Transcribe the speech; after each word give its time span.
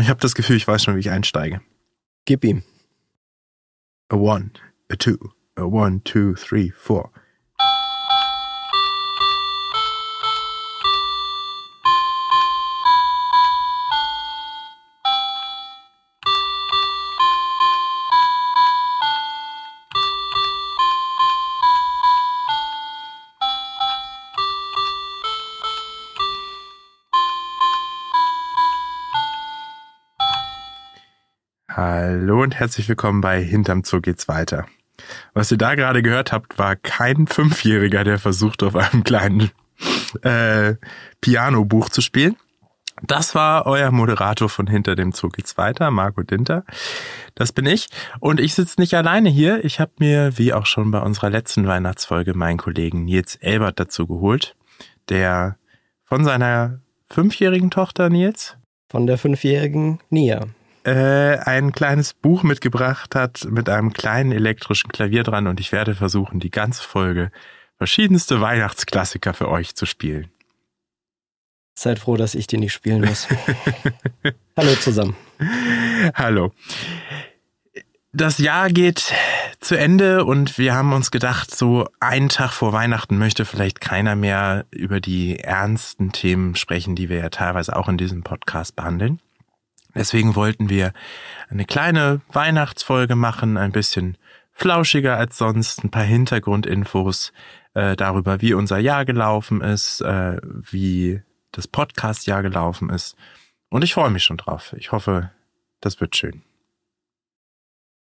Ich 0.00 0.08
habe 0.08 0.20
das 0.20 0.34
Gefühl, 0.34 0.56
ich 0.56 0.66
weiß 0.66 0.82
schon, 0.82 0.96
wie 0.96 1.00
ich 1.00 1.10
einsteige. 1.10 1.60
Gib 2.24 2.44
ihm. 2.44 2.62
A 4.08 4.16
one, 4.16 4.50
a 4.90 4.96
two, 4.96 5.18
a 5.56 5.62
one, 5.62 6.02
two, 6.04 6.34
three, 6.34 6.70
four. 6.70 7.10
Und 32.46 32.60
herzlich 32.60 32.88
willkommen 32.88 33.22
bei 33.22 33.42
Hinterm 33.42 33.82
Zoo 33.82 34.00
geht's 34.00 34.28
weiter. 34.28 34.66
Was 35.34 35.50
ihr 35.50 35.58
da 35.58 35.74
gerade 35.74 36.00
gehört 36.00 36.30
habt, 36.30 36.60
war 36.60 36.76
kein 36.76 37.26
Fünfjähriger, 37.26 38.04
der 38.04 38.20
versucht, 38.20 38.62
auf 38.62 38.76
einem 38.76 39.02
kleinen 39.02 39.50
äh, 40.22 40.76
Pianobuch 41.20 41.88
zu 41.88 42.02
spielen. 42.02 42.36
Das 43.02 43.34
war 43.34 43.66
euer 43.66 43.90
Moderator 43.90 44.48
von 44.48 44.68
Hinter 44.68 44.94
dem 44.94 45.10
Zoo 45.10 45.28
geht's 45.28 45.58
weiter, 45.58 45.90
Marco 45.90 46.22
Dinter. 46.22 46.64
Das 47.34 47.50
bin 47.50 47.66
ich. 47.66 47.88
Und 48.20 48.38
ich 48.38 48.54
sitze 48.54 48.80
nicht 48.80 48.94
alleine 48.94 49.28
hier. 49.28 49.64
Ich 49.64 49.80
habe 49.80 49.90
mir, 49.98 50.38
wie 50.38 50.52
auch 50.52 50.66
schon 50.66 50.92
bei 50.92 51.00
unserer 51.00 51.30
letzten 51.30 51.66
Weihnachtsfolge, 51.66 52.34
meinen 52.34 52.58
Kollegen 52.58 53.06
Nils 53.06 53.34
Elbert 53.34 53.80
dazu 53.80 54.06
geholt, 54.06 54.54
der 55.08 55.56
von 56.04 56.24
seiner 56.24 56.78
fünfjährigen 57.10 57.72
Tochter 57.72 58.08
Nils. 58.08 58.56
Von 58.88 59.08
der 59.08 59.18
fünfjährigen 59.18 59.98
Nia 60.10 60.46
äh, 60.86 61.38
ein 61.38 61.72
kleines 61.72 62.14
Buch 62.14 62.44
mitgebracht 62.44 63.16
hat 63.16 63.44
mit 63.50 63.68
einem 63.68 63.92
kleinen 63.92 64.30
elektrischen 64.30 64.92
Klavier 64.92 65.24
dran 65.24 65.48
und 65.48 65.58
ich 65.58 65.72
werde 65.72 65.96
versuchen, 65.96 66.38
die 66.38 66.50
ganze 66.50 66.82
Folge 66.82 67.32
verschiedenste 67.76 68.40
Weihnachtsklassiker 68.40 69.34
für 69.34 69.48
euch 69.48 69.74
zu 69.74 69.84
spielen. 69.84 70.30
Seid 71.74 71.98
froh, 71.98 72.16
dass 72.16 72.34
ich 72.34 72.46
die 72.46 72.56
nicht 72.56 72.72
spielen 72.72 73.04
muss. 73.04 73.26
Hallo 74.56 74.74
zusammen. 74.76 75.16
Hallo. 76.14 76.52
Das 78.12 78.38
Jahr 78.38 78.70
geht 78.70 79.12
zu 79.60 79.76
Ende 79.76 80.24
und 80.24 80.56
wir 80.56 80.74
haben 80.74 80.92
uns 80.92 81.10
gedacht, 81.10 81.54
so 81.54 81.86
einen 81.98 82.28
Tag 82.28 82.52
vor 82.52 82.72
Weihnachten 82.72 83.18
möchte 83.18 83.44
vielleicht 83.44 83.80
keiner 83.80 84.14
mehr 84.14 84.64
über 84.70 85.00
die 85.00 85.40
ernsten 85.40 86.12
Themen 86.12 86.54
sprechen, 86.54 86.94
die 86.94 87.08
wir 87.08 87.18
ja 87.18 87.28
teilweise 87.28 87.76
auch 87.76 87.88
in 87.88 87.98
diesem 87.98 88.22
Podcast 88.22 88.76
behandeln. 88.76 89.20
Deswegen 89.96 90.36
wollten 90.36 90.68
wir 90.68 90.92
eine 91.48 91.64
kleine 91.64 92.20
Weihnachtsfolge 92.28 93.16
machen, 93.16 93.56
ein 93.56 93.72
bisschen 93.72 94.18
flauschiger 94.52 95.16
als 95.16 95.38
sonst, 95.38 95.82
ein 95.82 95.90
paar 95.90 96.04
Hintergrundinfos 96.04 97.32
äh, 97.74 97.96
darüber, 97.96 98.40
wie 98.42 98.54
unser 98.54 98.78
Jahr 98.78 99.04
gelaufen 99.04 99.62
ist, 99.62 100.02
äh, 100.02 100.38
wie 100.42 101.22
das 101.50 101.66
Podcast-Jahr 101.66 102.42
gelaufen 102.42 102.90
ist. 102.90 103.16
Und 103.70 103.82
ich 103.82 103.94
freue 103.94 104.10
mich 104.10 104.24
schon 104.24 104.36
drauf. 104.36 104.74
Ich 104.76 104.92
hoffe, 104.92 105.30
das 105.80 106.00
wird 106.00 106.14
schön. 106.14 106.42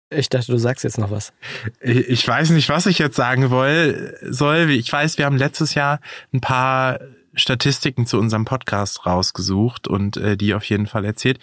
Ich 0.10 0.30
dachte, 0.30 0.52
du 0.52 0.58
sagst 0.58 0.84
jetzt 0.84 0.98
noch 0.98 1.12
was. 1.12 1.34
Ich 1.82 2.28
weiß 2.28 2.52
nicht, 2.52 2.70
was 2.70 2.86
ich 2.86 3.00
jetzt 3.00 3.16
sagen 3.16 3.50
soll. 3.50 4.70
Ich 4.70 4.94
weiß, 4.94 5.18
wir 5.18 5.26
haben 5.26 5.38
letztes 5.38 5.74
Jahr 5.74 6.00
ein 6.32 6.42
paar 6.42 7.00
Statistiken 7.34 8.06
zu 8.06 8.20
unserem 8.20 8.46
Podcast 8.46 9.06
rausgesucht 9.06 9.88
und 9.88 10.18
äh, 10.18 10.38
die 10.38 10.54
auf 10.54 10.64
jeden 10.66 10.88
Fall 10.88 11.06
erzählt. 11.06 11.40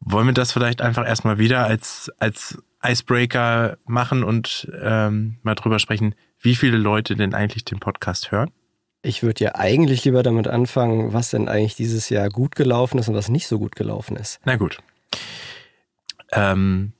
Wollen 0.00 0.26
wir 0.26 0.34
das 0.34 0.52
vielleicht 0.52 0.82
einfach 0.82 1.06
erstmal 1.06 1.38
wieder 1.38 1.64
als, 1.64 2.10
als 2.18 2.58
Icebreaker 2.84 3.78
machen 3.86 4.24
und 4.24 4.70
ähm, 4.82 5.38
mal 5.42 5.54
drüber 5.54 5.78
sprechen, 5.78 6.14
wie 6.40 6.56
viele 6.56 6.76
Leute 6.76 7.14
denn 7.14 7.34
eigentlich 7.34 7.64
den 7.64 7.78
Podcast 7.78 8.32
hören? 8.32 8.50
Ich 9.02 9.22
würde 9.22 9.44
ja 9.44 9.54
eigentlich 9.54 10.04
lieber 10.04 10.22
damit 10.22 10.48
anfangen, 10.48 11.12
was 11.12 11.30
denn 11.30 11.48
eigentlich 11.48 11.76
dieses 11.76 12.08
Jahr 12.08 12.28
gut 12.28 12.54
gelaufen 12.54 12.98
ist 12.98 13.08
und 13.08 13.14
was 13.14 13.28
nicht 13.28 13.46
so 13.46 13.58
gut 13.58 13.76
gelaufen 13.76 14.16
ist. 14.16 14.40
Na 14.44 14.56
gut. 14.56 14.78
Ähm, 16.32 16.92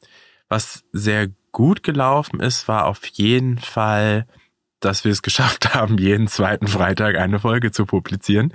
was 0.48 0.84
sehr 0.92 1.28
gut 1.52 1.82
gelaufen 1.82 2.40
ist, 2.40 2.68
war 2.68 2.86
auf 2.86 3.04
jeden 3.06 3.58
Fall 3.58 4.26
dass 4.84 5.04
wir 5.04 5.12
es 5.12 5.22
geschafft 5.22 5.74
haben, 5.74 5.98
jeden 5.98 6.28
zweiten 6.28 6.66
Freitag 6.66 7.16
eine 7.16 7.38
Folge 7.38 7.70
zu 7.70 7.86
publizieren. 7.86 8.52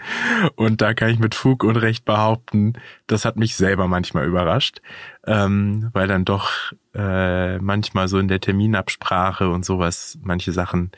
Und 0.56 0.82
da 0.82 0.94
kann 0.94 1.10
ich 1.10 1.20
mit 1.20 1.36
Fug 1.36 1.64
und 1.64 1.78
Recht 1.78 2.06
behaupten, 2.06 2.74
das 3.08 3.26
hat 3.26 3.38
mich 3.38 3.56
selber 3.56 3.88
manchmal 3.88 4.26
überrascht, 4.26 4.82
ähm, 5.26 5.90
weil 5.94 6.08
dann 6.08 6.26
doch 6.26 6.52
äh, 6.94 7.58
manchmal 7.60 8.08
so 8.08 8.20
in 8.20 8.28
der 8.28 8.40
Terminabsprache 8.40 9.50
und 9.50 9.66
sowas 9.66 10.18
manche 10.22 10.52
Sachen 10.52 10.92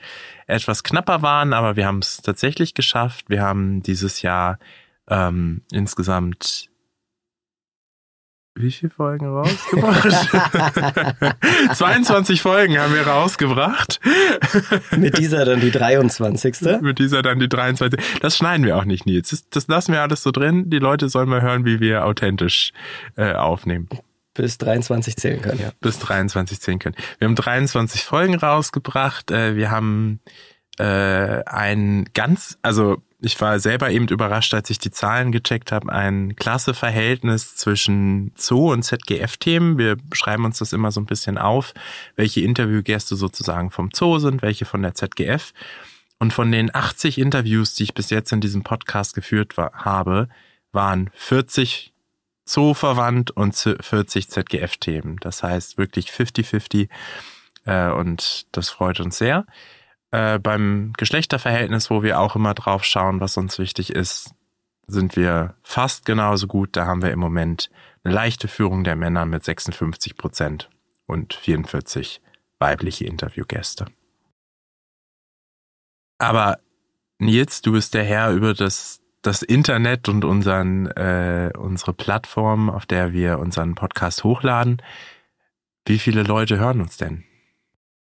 etwas 0.47 0.83
knapper 0.83 1.21
waren, 1.21 1.53
aber 1.53 1.75
wir 1.75 1.85
haben 1.85 1.99
es 1.99 2.17
tatsächlich 2.17 2.73
geschafft. 2.73 3.25
Wir 3.29 3.41
haben 3.41 3.83
dieses 3.83 4.21
Jahr 4.21 4.59
ähm, 5.07 5.61
insgesamt 5.71 6.68
wie 8.59 8.71
viele 8.71 8.89
Folgen 8.89 9.25
rausgebracht? 9.25 10.29
22 11.75 12.41
Folgen 12.41 12.77
haben 12.77 12.93
wir 12.93 13.07
rausgebracht. 13.07 13.99
Mit 14.95 15.17
dieser 15.17 15.45
dann 15.45 15.61
die 15.61 15.71
23. 15.71 16.81
Mit 16.81 16.99
dieser 16.99 17.21
dann 17.21 17.39
die 17.39 17.49
23. 17.49 17.99
Das 18.21 18.37
schneiden 18.37 18.65
wir 18.65 18.77
auch 18.77 18.85
nicht, 18.85 19.05
Nils. 19.05 19.29
Das, 19.29 19.49
das 19.49 19.67
lassen 19.67 19.93
wir 19.93 20.01
alles 20.01 20.23
so 20.23 20.31
drin. 20.31 20.69
Die 20.69 20.79
Leute 20.79 21.09
sollen 21.09 21.29
mal 21.29 21.41
hören, 21.41 21.65
wie 21.65 21.79
wir 21.79 22.05
authentisch 22.05 22.71
äh, 23.15 23.33
aufnehmen. 23.33 23.87
Bis 24.33 24.57
23 24.57 25.15
zählen 25.17 25.41
können, 25.41 25.59
ja. 25.59 25.71
Bis 25.81 25.99
23 25.99 26.59
zählen 26.59 26.79
können. 26.79 26.95
Wir 27.17 27.27
haben 27.27 27.35
23 27.35 28.03
Folgen 28.03 28.35
rausgebracht. 28.35 29.31
Äh, 29.31 29.55
wir 29.55 29.71
haben 29.71 30.19
äh, 30.77 31.43
ein 31.45 32.05
ganz, 32.13 32.57
also 32.61 33.01
ich 33.21 33.39
war 33.41 33.59
selber 33.59 33.91
eben 33.91 34.07
überrascht, 34.07 34.53
als 34.53 34.69
ich 34.69 34.79
die 34.79 34.91
Zahlen 34.91 35.31
gecheckt 35.31 35.71
habe, 35.71 35.91
ein 35.91 36.35
klasse 36.35 36.73
Verhältnis 36.73 37.55
zwischen 37.55 38.31
Zoo 38.35 38.71
und 38.71 38.83
ZGF-Themen. 38.83 39.77
Wir 39.77 39.97
schreiben 40.13 40.45
uns 40.45 40.59
das 40.59 40.71
immer 40.71 40.91
so 40.91 41.01
ein 41.01 41.05
bisschen 41.05 41.37
auf, 41.37 41.73
welche 42.15 42.41
Interviewgäste 42.41 43.15
sozusagen 43.15 43.71
vom 43.71 43.89
Zoo 43.93 44.19
sind, 44.19 44.41
welche 44.41 44.65
von 44.65 44.81
der 44.81 44.93
ZGF. 44.93 45.53
Und 46.17 46.33
von 46.33 46.51
den 46.51 46.73
80 46.73 47.17
Interviews, 47.17 47.75
die 47.75 47.83
ich 47.83 47.93
bis 47.93 48.09
jetzt 48.09 48.31
in 48.31 48.41
diesem 48.41 48.63
Podcast 48.63 49.13
geführt 49.15 49.57
war, 49.57 49.71
habe, 49.73 50.29
waren 50.71 51.09
40 51.13 51.93
Zoo-verwandt 52.45 53.31
und 53.31 53.53
40 53.55 54.29
ZGF-Themen. 54.29 55.17
Das 55.21 55.43
heißt 55.43 55.77
wirklich 55.77 56.09
50-50 56.09 56.89
äh, 57.65 57.89
und 57.91 58.47
das 58.53 58.69
freut 58.69 58.99
uns 58.99 59.17
sehr. 59.17 59.45
Äh, 60.11 60.39
beim 60.39 60.93
Geschlechterverhältnis, 60.97 61.89
wo 61.89 62.01
wir 62.01 62.19
auch 62.19 62.35
immer 62.35 62.53
drauf 62.53 62.83
schauen, 62.83 63.19
was 63.19 63.37
uns 63.37 63.59
wichtig 63.59 63.91
ist, 63.91 64.33
sind 64.87 65.15
wir 65.15 65.55
fast 65.61 66.05
genauso 66.05 66.47
gut. 66.47 66.75
Da 66.75 66.85
haben 66.85 67.01
wir 67.01 67.11
im 67.11 67.19
Moment 67.19 67.69
eine 68.03 68.13
leichte 68.13 68.47
Führung 68.47 68.83
der 68.83 68.95
Männer 68.95 69.25
mit 69.25 69.43
56 69.43 70.15
Prozent 70.15 70.69
und 71.05 71.33
44 71.33 72.21
weibliche 72.57 73.05
Interviewgäste. 73.05 73.85
Aber 76.17 76.59
Nils, 77.19 77.61
du 77.61 77.73
bist 77.73 77.93
der 77.93 78.03
Herr 78.03 78.31
über 78.31 78.53
das, 78.53 79.01
das 79.21 79.41
Internet 79.41 80.09
und 80.09 80.25
unseren, 80.25 80.87
äh, 80.87 81.51
unsere 81.57 81.93
Plattform, 81.93 82.69
auf 82.69 82.85
der 82.85 83.13
wir 83.13 83.39
unseren 83.39 83.75
Podcast 83.75 84.23
hochladen. 84.23 84.81
Wie 85.85 85.99
viele 85.99 86.23
Leute 86.23 86.57
hören 86.57 86.81
uns 86.81 86.97
denn? 86.97 87.25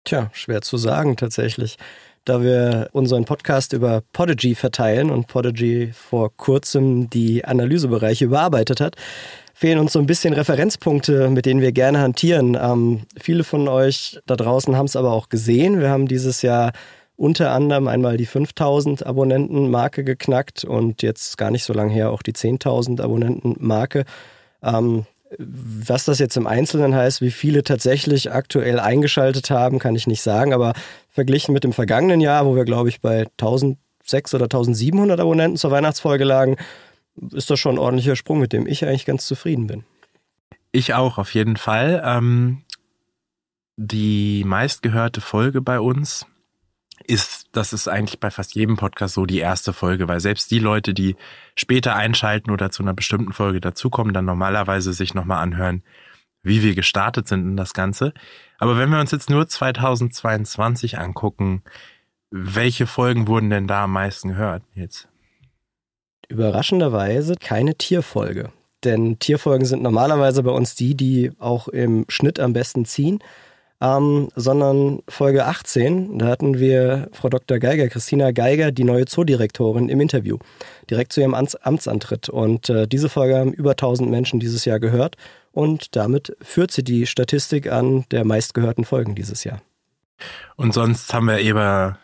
Tja, 0.05 0.31
schwer 0.33 0.63
zu 0.63 0.77
sagen 0.77 1.17
tatsächlich. 1.17 1.77
Da 2.25 2.43
wir 2.43 2.91
unseren 2.93 3.25
Podcast 3.25 3.73
über 3.73 4.03
Podigy 4.13 4.55
verteilen 4.55 5.11
und 5.11 5.27
Podigy 5.27 5.93
vor 5.93 6.31
kurzem 6.37 7.09
die 7.09 7.45
Analysebereiche 7.45 8.27
überarbeitet 8.27 8.81
hat, 8.81 8.97
fehlen 9.55 9.79
uns 9.79 9.93
so 9.93 9.99
ein 9.99 10.07
bisschen 10.07 10.35
Referenzpunkte, 10.35 11.31
mit 11.31 11.47
denen 11.47 11.61
wir 11.61 11.73
gerne 11.73 12.01
hantieren. 12.01 12.59
Ähm, 12.61 13.03
viele 13.19 13.45
von 13.45 13.69
euch 13.69 14.21
da 14.27 14.37
draußen 14.37 14.77
haben 14.77 14.87
es 14.87 14.97
aber 14.97 15.13
auch 15.13 15.29
gesehen. 15.29 15.81
Wir 15.81 15.91
haben 15.91 16.09
dieses 16.09 16.43
Jahr 16.43 16.73
unter 17.17 17.53
anderem 17.53 17.87
einmal 17.89 18.17
die 18.17 18.27
5000 18.27 19.05
Abonnenten-Marke 19.05 20.05
geknackt 20.05 20.65
und 20.65 21.03
jetzt 21.03 21.37
gar 21.37 21.51
nicht 21.51 21.65
so 21.65 21.75
lange 21.75 21.93
her 21.93 22.11
auch 22.11 22.23
die 22.23 22.33
10.000 22.33 23.03
Abonnenten-Marke. 23.03 24.05
Ähm, 24.63 25.05
was 25.39 26.05
das 26.05 26.19
jetzt 26.19 26.37
im 26.37 26.47
Einzelnen 26.47 26.95
heißt, 26.95 27.21
wie 27.21 27.31
viele 27.31 27.63
tatsächlich 27.63 28.33
aktuell 28.33 28.81
eingeschaltet 28.81 29.51
haben, 29.51 29.79
kann 29.79 29.95
ich 29.95 30.07
nicht 30.07 30.23
sagen. 30.23 30.53
Aber 30.53 30.73
verglichen 31.09 31.53
mit 31.53 31.65
dem 31.65 31.73
vergangenen 31.73 32.21
Jahr, 32.21 32.47
wo 32.47 32.57
wir, 32.57 32.65
glaube 32.65 32.89
ich, 32.89 33.01
bei 33.01 33.27
1600 33.41 34.35
oder 34.35 34.45
1700 34.45 35.21
Abonnenten 35.21 35.57
zur 35.57 35.71
Weihnachtsfolge 35.71 36.25
lagen, 36.25 36.57
ist 37.33 37.51
das 37.51 37.61
schon 37.61 37.77
ein 37.77 37.79
ordentlicher 37.79 38.17
Sprung, 38.17 38.41
mit 38.41 38.53
dem 38.53 38.67
ich 38.67 38.85
eigentlich 38.85 39.07
ganz 39.07 39.27
zufrieden 39.27 39.67
bin. 39.67 39.85
Ich 40.73 40.95
auch, 40.95 41.19
auf 41.19 41.35
jeden 41.35 41.57
Fall. 41.57 42.03
Ähm, 42.05 42.63
die 43.77 44.45
meistgehörte 44.45 45.21
Folge 45.21 45.61
bei 45.61 45.81
uns 45.81 46.27
ist 47.07 47.40
das 47.53 47.73
ist 47.73 47.89
eigentlich 47.89 48.21
bei 48.21 48.31
fast 48.31 48.55
jedem 48.55 48.77
Podcast 48.77 49.15
so 49.15 49.27
die 49.27 49.39
erste 49.39 49.73
Folge, 49.73 50.09
weil 50.09 50.21
selbst 50.21 50.51
die 50.51 50.59
Leute, 50.59 50.95
die 50.95 51.17
später 51.55 51.97
einschalten 51.97 52.51
oder 52.51 52.71
zu 52.71 52.83
einer 52.83 52.95
bestimmten 52.95 53.33
Folge 53.33 53.61
dazukommen, 53.61 54.15
dann 54.15 54.25
normalerweise 54.25 54.93
sich 54.93 55.15
nochmal 55.15 55.43
anhören, 55.43 55.83
wie 56.43 56.63
wir 56.63 56.75
gestartet 56.75 57.29
sind 57.29 57.43
in 57.43 57.57
das 57.57 57.75
Ganze. 57.75 58.13
Aber 58.59 58.79
wenn 58.79 58.91
wir 58.91 59.01
uns 59.01 59.11
jetzt 59.11 59.31
nur 59.31 59.49
2022 59.49 60.99
angucken, 60.99 61.63
welche 62.31 62.87
Folgen 62.87 63.27
wurden 63.27 63.51
denn 63.51 63.67
da 63.67 63.85
am 63.85 63.93
meisten 63.93 64.29
gehört 64.29 64.63
jetzt? 64.75 65.09
Überraschenderweise 66.29 67.35
keine 67.41 67.75
Tierfolge. 67.75 68.53
Denn 68.85 69.19
Tierfolgen 69.19 69.67
sind 69.67 69.83
normalerweise 69.83 70.43
bei 70.43 70.53
uns 70.53 70.75
die, 70.75 70.95
die 70.95 71.33
auch 71.39 71.69
im 71.69 72.07
Schnitt 72.09 72.39
am 72.41 72.53
besten 72.53 72.85
ziehen 72.85 73.19
ähm, 73.81 74.29
sondern 74.37 75.01
Folge 75.09 75.47
18, 75.47 76.19
da 76.19 76.27
hatten 76.27 76.59
wir 76.59 77.09
Frau 77.13 77.29
Dr. 77.29 77.59
Geiger, 77.59 77.89
Christina 77.89 78.31
Geiger, 78.31 78.73
die 78.73 78.85
neue 78.85 79.07
Zoodirektorin 79.07 79.89
im 79.89 80.01
Interview, 80.01 80.39
direkt 80.91 81.13
zu 81.13 81.21
ihrem 81.21 81.35
Amts 81.35 81.57
Amtsantritt. 81.57 82.29
Und 82.29 82.69
äh, 82.69 82.87
diese 82.87 83.09
Folge 83.09 83.37
haben 83.39 83.53
über 83.53 83.71
1000 83.71 84.11
Menschen 84.11 84.41
dieses 84.41 84.65
Jahr 84.65 84.81
gehört 84.81 85.17
und 85.53 85.97
damit 85.97 86.37
führt 86.43 86.71
sie 86.71 86.85
die 86.85 87.07
Statistik 87.07 87.71
an 87.71 88.05
der 88.11 88.25
meistgehörten 88.25 88.85
Folgen 88.85 89.15
dieses 89.15 89.45
Jahr. 89.45 89.63
Und 90.57 90.75
sonst 90.75 91.15
haben 91.15 91.27
wir 91.27 91.39
eben 91.39 91.97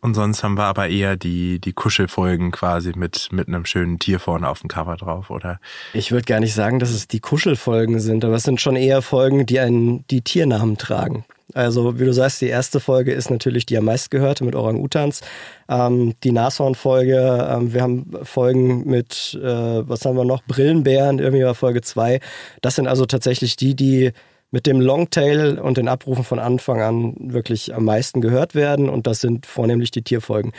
und 0.00 0.14
sonst 0.14 0.42
haben 0.42 0.56
wir 0.56 0.64
aber 0.64 0.88
eher 0.88 1.16
die, 1.16 1.60
die 1.60 1.72
Kuschelfolgen 1.72 2.50
quasi 2.50 2.92
mit, 2.96 3.28
mit 3.32 3.48
einem 3.48 3.64
schönen 3.64 3.98
Tier 3.98 4.18
vorne 4.18 4.48
auf 4.48 4.60
dem 4.60 4.68
Cover 4.68 4.96
drauf, 4.96 5.30
oder? 5.30 5.60
Ich 5.92 6.12
würde 6.12 6.24
gar 6.24 6.40
nicht 6.40 6.54
sagen, 6.54 6.78
dass 6.78 6.90
es 6.90 7.08
die 7.08 7.20
Kuschelfolgen 7.20 8.00
sind, 8.00 8.24
aber 8.24 8.34
es 8.34 8.42
sind 8.42 8.60
schon 8.60 8.76
eher 8.76 9.02
Folgen, 9.02 9.46
die 9.46 9.60
einen, 9.60 10.06
die 10.08 10.22
Tiernamen 10.22 10.78
tragen. 10.78 11.24
Also, 11.54 11.98
wie 11.98 12.04
du 12.04 12.12
sagst, 12.12 12.42
die 12.42 12.48
erste 12.48 12.78
Folge 12.78 13.12
ist 13.12 13.30
natürlich 13.30 13.64
die 13.64 13.78
am 13.78 13.86
meistgehörte 13.86 14.44
mit 14.44 14.54
Orang-Utans. 14.54 15.22
Ähm, 15.68 16.14
die 16.22 16.32
Nashorn-Folge, 16.32 17.48
ähm, 17.50 17.72
wir 17.72 17.82
haben 17.82 18.10
Folgen 18.22 18.86
mit, 18.86 19.38
äh, 19.42 19.46
was 19.46 20.04
haben 20.04 20.16
wir 20.16 20.26
noch? 20.26 20.42
Brillenbären, 20.42 21.18
irgendwie 21.18 21.44
war 21.44 21.54
Folge 21.54 21.80
zwei. 21.80 22.20
Das 22.60 22.74
sind 22.74 22.86
also 22.86 23.06
tatsächlich 23.06 23.56
die, 23.56 23.74
die 23.74 24.12
mit 24.50 24.66
dem 24.66 24.80
Longtail 24.80 25.58
und 25.58 25.76
den 25.76 25.88
Abrufen 25.88 26.24
von 26.24 26.38
Anfang 26.38 26.80
an 26.80 27.14
wirklich 27.18 27.74
am 27.74 27.84
meisten 27.84 28.20
gehört 28.20 28.54
werden 28.54 28.88
und 28.88 29.06
das 29.06 29.20
sind 29.20 29.46
vornehmlich 29.46 29.90
die 29.90 30.02
Tierfolgen. 30.02 30.52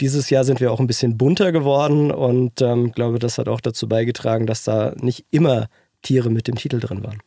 Dieses 0.00 0.30
Jahr 0.30 0.44
sind 0.44 0.60
wir 0.60 0.72
auch 0.72 0.80
ein 0.80 0.86
bisschen 0.86 1.16
bunter 1.16 1.52
geworden 1.52 2.10
und 2.10 2.60
ähm, 2.62 2.92
glaube, 2.92 3.18
das 3.18 3.38
hat 3.38 3.48
auch 3.48 3.60
dazu 3.60 3.88
beigetragen, 3.88 4.46
dass 4.46 4.62
da 4.62 4.94
nicht 4.96 5.26
immer 5.30 5.68
Tiere 6.02 6.30
mit 6.30 6.46
dem 6.46 6.54
Titel 6.54 6.78
drin 6.78 7.02
waren. 7.02 7.20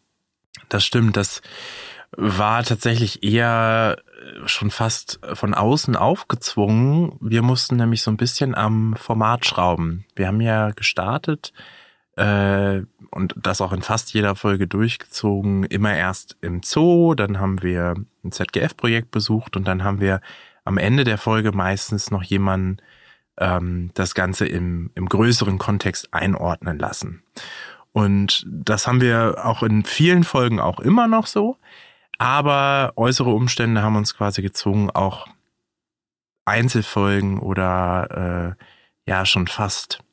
Das 0.70 0.86
stimmt, 0.86 1.18
das 1.18 1.42
war 2.16 2.64
tatsächlich 2.64 3.24
eher 3.24 3.98
schon 4.46 4.70
fast 4.70 5.20
von 5.34 5.54
außen 5.54 5.96
aufgezwungen. 5.96 7.14
Wir 7.22 7.42
mussten 7.42 7.78
nämlich 7.78 8.04
so 8.04 8.12
ein 8.12 8.18
bisschen 8.18 8.56
am 8.56 8.96
Format 8.98 9.46
schrauben. 9.46 10.06
Wir 10.16 10.28
haben 10.28 10.42
ja 10.42 10.72
gestartet 10.72 11.54
äh, 12.16 12.82
und 13.12 13.36
das 13.38 13.62
auch 13.62 13.72
in 13.72 13.82
fast 13.82 14.14
jeder 14.14 14.36
Folge 14.36 14.68
durchgezogen, 14.68 15.64
immer 15.64 15.96
erst 15.96 16.38
im 16.42 16.62
Zoo, 16.64 17.16
dann 17.16 17.40
haben 17.40 17.62
wir 17.62 17.96
ein 18.24 18.32
ZGF-Projekt 18.32 19.12
besucht 19.12 19.56
und 19.56 19.68
dann 19.68 19.84
haben 19.84 20.00
wir 20.00 20.22
am 20.64 20.78
Ende 20.78 21.04
der 21.04 21.18
Folge 21.18 21.52
meistens 21.52 22.12
noch 22.12 22.24
jemanden 22.24 22.78
ähm, 23.38 23.92
das 23.94 24.14
Ganze 24.14 24.46
im, 24.46 24.92
im 24.96 25.08
größeren 25.08 25.58
Kontext 25.58 26.14
einordnen 26.14 26.78
lassen. 26.80 27.24
Und 27.94 28.46
das 28.48 28.88
haben 28.88 29.02
wir 29.02 29.46
auch 29.46 29.64
in 29.64 29.84
vielen 29.84 30.24
Folgen 30.24 30.60
auch 30.60 30.80
immer 30.80 31.08
noch 31.08 31.28
so. 31.28 31.58
Aber 32.18 32.94
äußere 32.96 33.32
Umstände 33.32 33.82
haben 33.82 33.96
uns 33.96 34.16
quasi 34.16 34.42
gezwungen, 34.42 34.92
auch 34.92 35.28
Einzelfolgen 36.46 37.40
oder 37.40 38.56
äh, 38.58 39.10
ja 39.10 39.26
schon 39.26 39.48
fast 39.48 40.04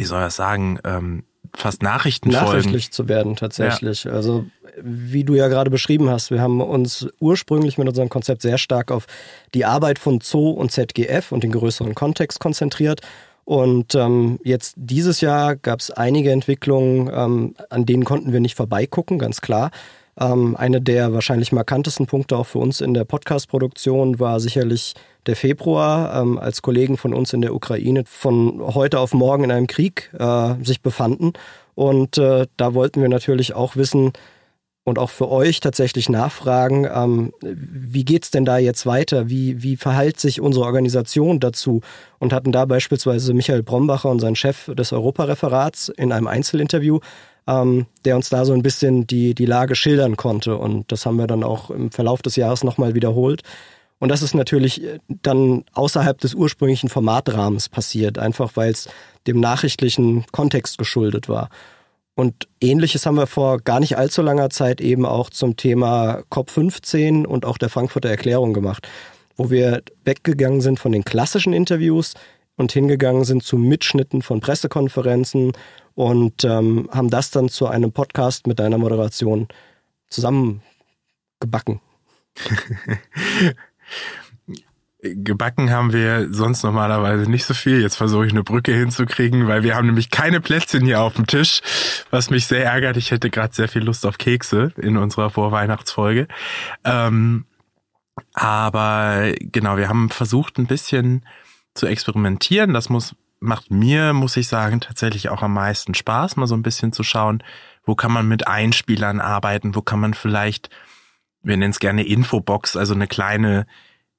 wie 0.00 0.06
soll 0.06 0.26
ich 0.26 0.32
sagen, 0.32 0.78
ähm, 0.82 1.24
fast 1.54 1.82
Nachrichtenfolgen. 1.82 2.48
Nachrichtlich 2.48 2.90
zu 2.90 3.06
werden 3.08 3.36
tatsächlich. 3.36 4.04
Ja. 4.04 4.12
Also 4.12 4.46
wie 4.80 5.24
du 5.24 5.34
ja 5.34 5.48
gerade 5.48 5.70
beschrieben 5.70 6.08
hast, 6.08 6.30
wir 6.30 6.40
haben 6.40 6.62
uns 6.62 7.06
ursprünglich 7.20 7.76
mit 7.76 7.86
unserem 7.86 8.08
Konzept 8.08 8.40
sehr 8.40 8.56
stark 8.56 8.90
auf 8.90 9.06
die 9.52 9.66
Arbeit 9.66 9.98
von 9.98 10.20
Zoo 10.22 10.50
und 10.50 10.72
ZGF 10.72 11.32
und 11.32 11.42
den 11.44 11.52
größeren 11.52 11.94
Kontext 11.94 12.40
konzentriert. 12.40 13.02
Und 13.44 13.94
ähm, 13.94 14.38
jetzt 14.42 14.74
dieses 14.76 15.20
Jahr 15.20 15.56
gab 15.56 15.80
es 15.80 15.90
einige 15.90 16.30
Entwicklungen, 16.30 17.10
ähm, 17.12 17.54
an 17.68 17.84
denen 17.84 18.04
konnten 18.04 18.32
wir 18.32 18.40
nicht 18.40 18.56
vorbeigucken, 18.56 19.18
ganz 19.18 19.42
klar. 19.42 19.70
Ähm, 20.20 20.54
eine 20.56 20.80
der 20.80 21.12
wahrscheinlich 21.14 21.50
markantesten 21.50 22.06
Punkte 22.06 22.36
auch 22.36 22.46
für 22.46 22.58
uns 22.58 22.80
in 22.80 22.92
der 22.92 23.04
Podcast-Produktion 23.04 24.20
war 24.20 24.38
sicherlich 24.38 24.94
der 25.26 25.36
Februar, 25.36 26.20
ähm, 26.20 26.38
als 26.38 26.62
Kollegen 26.62 26.96
von 26.96 27.14
uns 27.14 27.32
in 27.32 27.40
der 27.40 27.54
Ukraine 27.54 28.04
von 28.06 28.60
heute 28.74 28.98
auf 28.98 29.14
morgen 29.14 29.44
in 29.44 29.50
einem 29.50 29.66
Krieg 29.66 30.10
äh, 30.18 30.54
sich 30.62 30.82
befanden. 30.82 31.32
Und 31.74 32.18
äh, 32.18 32.46
da 32.56 32.74
wollten 32.74 33.00
wir 33.00 33.08
natürlich 33.08 33.54
auch 33.54 33.76
wissen 33.76 34.12
und 34.84 34.98
auch 34.98 35.10
für 35.10 35.30
euch 35.30 35.60
tatsächlich 35.60 36.08
nachfragen, 36.08 36.86
ähm, 36.92 37.32
wie 37.42 38.04
geht's 38.04 38.30
denn 38.30 38.44
da 38.44 38.58
jetzt 38.58 38.86
weiter? 38.86 39.28
Wie, 39.28 39.62
wie 39.62 39.76
verhält 39.76 40.18
sich 40.18 40.40
unsere 40.40 40.64
Organisation 40.64 41.38
dazu? 41.38 41.80
Und 42.18 42.32
hatten 42.32 42.50
da 42.50 42.64
beispielsweise 42.64 43.32
Michael 43.34 43.62
Brombacher 43.62 44.10
und 44.10 44.20
sein 44.20 44.36
Chef 44.36 44.70
des 44.74 44.92
Europareferats 44.92 45.90
in 45.90 46.12
einem 46.12 46.26
Einzelinterview 46.26 47.00
ähm, 47.50 47.86
der 48.04 48.16
uns 48.16 48.28
da 48.28 48.44
so 48.44 48.52
ein 48.52 48.62
bisschen 48.62 49.06
die, 49.06 49.34
die 49.34 49.46
Lage 49.46 49.74
schildern 49.74 50.16
konnte. 50.16 50.56
Und 50.56 50.90
das 50.92 51.04
haben 51.04 51.16
wir 51.16 51.26
dann 51.26 51.42
auch 51.42 51.70
im 51.70 51.90
Verlauf 51.90 52.22
des 52.22 52.36
Jahres 52.36 52.62
nochmal 52.62 52.94
wiederholt. 52.94 53.42
Und 53.98 54.08
das 54.08 54.22
ist 54.22 54.34
natürlich 54.34 54.84
äh, 54.84 54.98
dann 55.08 55.64
außerhalb 55.72 56.18
des 56.18 56.34
ursprünglichen 56.34 56.88
Formatrahmens 56.88 57.68
passiert, 57.68 58.18
einfach 58.18 58.52
weil 58.54 58.70
es 58.70 58.88
dem 59.26 59.40
nachrichtlichen 59.40 60.24
Kontext 60.30 60.78
geschuldet 60.78 61.28
war. 61.28 61.48
Und 62.14 62.48
ähnliches 62.60 63.06
haben 63.06 63.16
wir 63.16 63.26
vor 63.26 63.58
gar 63.58 63.80
nicht 63.80 63.96
allzu 63.96 64.22
langer 64.22 64.50
Zeit 64.50 64.80
eben 64.80 65.06
auch 65.06 65.30
zum 65.30 65.56
Thema 65.56 66.22
COP15 66.30 67.24
und 67.24 67.44
auch 67.44 67.58
der 67.58 67.68
Frankfurter 67.68 68.10
Erklärung 68.10 68.52
gemacht, 68.52 68.88
wo 69.36 69.50
wir 69.50 69.82
weggegangen 70.04 70.60
sind 70.60 70.78
von 70.78 70.92
den 70.92 71.04
klassischen 71.04 71.52
Interviews 71.52 72.14
und 72.56 72.72
hingegangen 72.72 73.24
sind 73.24 73.42
zu 73.42 73.56
Mitschnitten 73.56 74.22
von 74.22 74.40
Pressekonferenzen 74.40 75.52
und 75.94 76.44
ähm, 76.44 76.88
haben 76.92 77.10
das 77.10 77.30
dann 77.30 77.48
zu 77.48 77.66
einem 77.66 77.92
Podcast 77.92 78.46
mit 78.46 78.58
deiner 78.58 78.78
Moderation 78.78 79.48
zusammengebacken. 80.08 81.80
Gebacken 85.02 85.70
haben 85.70 85.92
wir 85.92 86.32
sonst 86.32 86.62
normalerweise 86.62 87.30
nicht 87.30 87.44
so 87.44 87.54
viel. 87.54 87.80
Jetzt 87.80 87.96
versuche 87.96 88.26
ich 88.26 88.32
eine 88.32 88.42
Brücke 88.42 88.74
hinzukriegen, 88.74 89.48
weil 89.48 89.62
wir 89.62 89.74
haben 89.74 89.86
nämlich 89.86 90.10
keine 90.10 90.40
Plätzchen 90.40 90.84
hier 90.84 91.00
auf 91.00 91.14
dem 91.14 91.26
Tisch, 91.26 91.62
was 92.10 92.28
mich 92.28 92.46
sehr 92.46 92.64
ärgert. 92.64 92.98
Ich 92.98 93.10
hätte 93.10 93.30
gerade 93.30 93.54
sehr 93.54 93.68
viel 93.68 93.82
Lust 93.82 94.04
auf 94.04 94.18
Kekse 94.18 94.72
in 94.76 94.98
unserer 94.98 95.30
Vorweihnachtsfolge. 95.30 96.28
Ähm, 96.84 97.46
aber 98.34 99.32
genau, 99.38 99.78
wir 99.78 99.88
haben 99.88 100.10
versucht 100.10 100.58
ein 100.58 100.66
bisschen 100.66 101.24
zu 101.74 101.86
experimentieren. 101.86 102.74
Das 102.74 102.90
muss 102.90 103.14
macht 103.40 103.70
mir, 103.70 104.12
muss 104.12 104.36
ich 104.36 104.48
sagen, 104.48 104.80
tatsächlich 104.80 105.30
auch 105.30 105.42
am 105.42 105.54
meisten 105.54 105.94
Spaß, 105.94 106.36
mal 106.36 106.46
so 106.46 106.54
ein 106.54 106.62
bisschen 106.62 106.92
zu 106.92 107.02
schauen, 107.02 107.42
wo 107.84 107.94
kann 107.94 108.12
man 108.12 108.28
mit 108.28 108.46
Einspielern 108.46 109.20
arbeiten, 109.20 109.74
wo 109.74 109.82
kann 109.82 110.00
man 110.00 110.14
vielleicht, 110.14 110.70
wir 111.42 111.56
nennen 111.56 111.70
es 111.70 111.80
gerne 111.80 112.06
Infobox, 112.06 112.76
also 112.76 112.94
eine 112.94 113.06
kleine 113.06 113.66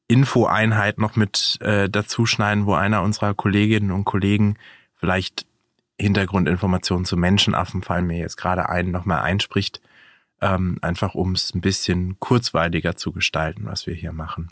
Infoeinheit 0.07 0.97
noch 0.97 1.15
mit 1.15 1.57
äh, 1.61 1.87
dazu 1.89 2.25
schneiden, 2.25 2.65
wo 2.65 2.73
einer 2.73 3.03
unserer 3.03 3.33
Kolleginnen 3.33 3.91
und 3.91 4.03
Kollegen 4.03 4.57
vielleicht 4.95 5.45
Hintergrundinformationen 5.99 7.05
zu 7.05 7.15
Menschenaffen 7.15 7.83
fallen 7.83 8.07
mir 8.07 8.17
jetzt 8.17 8.35
gerade 8.35 8.69
ein, 8.69 8.91
nochmal 8.91 9.21
einspricht, 9.21 9.81
ähm, 10.41 10.79
einfach 10.81 11.13
um 11.13 11.33
es 11.33 11.53
ein 11.53 11.61
bisschen 11.61 12.19
kurzweiliger 12.19 12.95
zu 12.95 13.11
gestalten, 13.11 13.65
was 13.65 13.85
wir 13.85 13.93
hier 13.93 14.11
machen. 14.11 14.49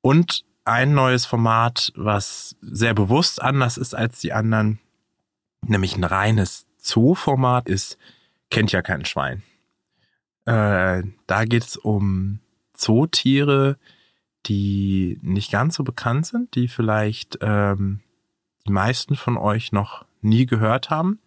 Und 0.00 0.44
ein 0.66 0.94
neues 0.94 1.26
Format, 1.26 1.92
was 1.94 2.56
sehr 2.60 2.94
bewusst 2.94 3.40
anders 3.40 3.76
ist 3.76 3.94
als 3.94 4.20
die 4.20 4.32
anderen, 4.32 4.78
nämlich 5.62 5.96
ein 5.96 6.04
reines 6.04 6.66
Zoo-Format 6.78 7.68
ist, 7.68 7.98
kennt 8.50 8.72
ja 8.72 8.82
kein 8.82 9.04
Schwein. 9.04 9.42
Äh, 10.44 11.02
da 11.26 11.44
geht 11.44 11.64
es 11.64 11.76
um 11.76 12.40
Zootiere, 12.74 13.78
die 14.46 15.18
nicht 15.22 15.50
ganz 15.50 15.76
so 15.76 15.84
bekannt 15.84 16.26
sind, 16.26 16.54
die 16.54 16.68
vielleicht 16.68 17.38
ähm, 17.40 18.00
die 18.66 18.72
meisten 18.72 19.16
von 19.16 19.36
euch 19.36 19.72
noch 19.72 20.04
nie 20.20 20.46
gehört 20.46 20.90
haben 20.90 21.20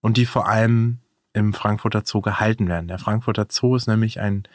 und 0.00 0.16
die 0.16 0.26
vor 0.26 0.48
allem 0.48 0.98
im 1.32 1.52
Frankfurter 1.52 2.02
Zoo 2.04 2.20
gehalten 2.20 2.68
werden. 2.68 2.88
Der 2.88 2.98
Frankfurter 2.98 3.46
Zoo 3.48 3.76
ist 3.76 3.86
nämlich 3.86 4.20
ein 4.20 4.48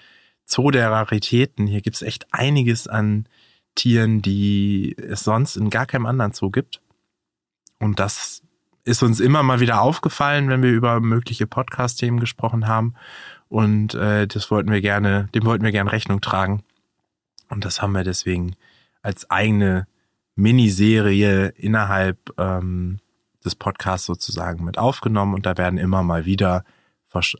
Zoo 0.45 0.71
der 0.71 0.91
Raritäten. 0.91 1.67
Hier 1.67 1.81
gibt 1.81 1.95
es 1.95 2.01
echt 2.01 2.33
einiges 2.33 2.87
an 2.87 3.27
Tieren, 3.75 4.21
die 4.21 4.95
es 4.97 5.23
sonst 5.23 5.55
in 5.55 5.69
gar 5.69 5.85
keinem 5.85 6.05
anderen 6.05 6.33
Zoo 6.33 6.49
gibt. 6.49 6.81
Und 7.79 7.99
das 7.99 8.41
ist 8.85 9.03
uns 9.03 9.19
immer 9.19 9.43
mal 9.43 9.59
wieder 9.59 9.81
aufgefallen, 9.81 10.49
wenn 10.49 10.61
wir 10.61 10.71
über 10.71 10.99
mögliche 10.99 11.47
Podcast-Themen 11.47 12.19
gesprochen 12.19 12.67
haben. 12.67 12.95
Und 13.49 13.93
äh, 13.95 14.27
das 14.27 14.51
wollten 14.51 14.71
wir 14.71 14.81
gerne, 14.81 15.29
dem 15.33 15.45
wollten 15.45 15.63
wir 15.63 15.71
gerne 15.71 15.91
Rechnung 15.91 16.21
tragen. 16.21 16.63
Und 17.49 17.65
das 17.65 17.81
haben 17.81 17.93
wir 17.93 18.03
deswegen 18.03 18.55
als 19.01 19.29
eigene 19.29 19.87
Miniserie 20.35 21.49
innerhalb 21.49 22.17
ähm, 22.37 22.99
des 23.45 23.55
Podcasts 23.55 24.07
sozusagen 24.07 24.63
mit 24.63 24.77
aufgenommen 24.77 25.33
und 25.33 25.45
da 25.45 25.57
werden 25.57 25.77
immer 25.77 26.03
mal 26.03 26.25
wieder 26.25 26.63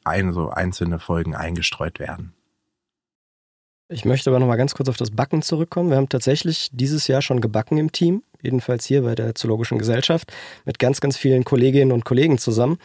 ein, 0.04 0.34
so 0.34 0.50
einzelne 0.52 1.00
Folgen 1.00 1.36
eingestreut 1.36 2.00
werden. 2.00 2.34
Ich 3.94 4.06
möchte 4.06 4.32
aber 4.32 4.40
noch 4.40 4.48
mal 4.48 4.56
ganz 4.56 4.74
kurz 4.74 4.90
auf 4.90 4.98
das 4.98 5.12
Backen 5.12 5.44
zurückkommen. 5.44 5.92
Wir 5.92 5.98
haben 5.98 6.10
tatsächlich 6.10 6.70
dieses 6.72 7.08
Jahr 7.08 7.22
schon 7.22 7.42
gebacken 7.42 7.78
im 7.78 7.92
Team, 7.92 8.24
jedenfalls 8.42 8.86
hier 8.86 9.04
bei 9.04 9.14
der 9.14 9.36
Zoologischen 9.36 9.78
Gesellschaft, 9.78 10.34
mit 10.66 10.80
ganz, 10.80 11.00
ganz 11.00 11.16
vielen 11.16 11.44
Kolleginnen 11.44 11.92
und 11.92 12.04
Kollegen 12.04 12.40
zusammen. 12.40 12.80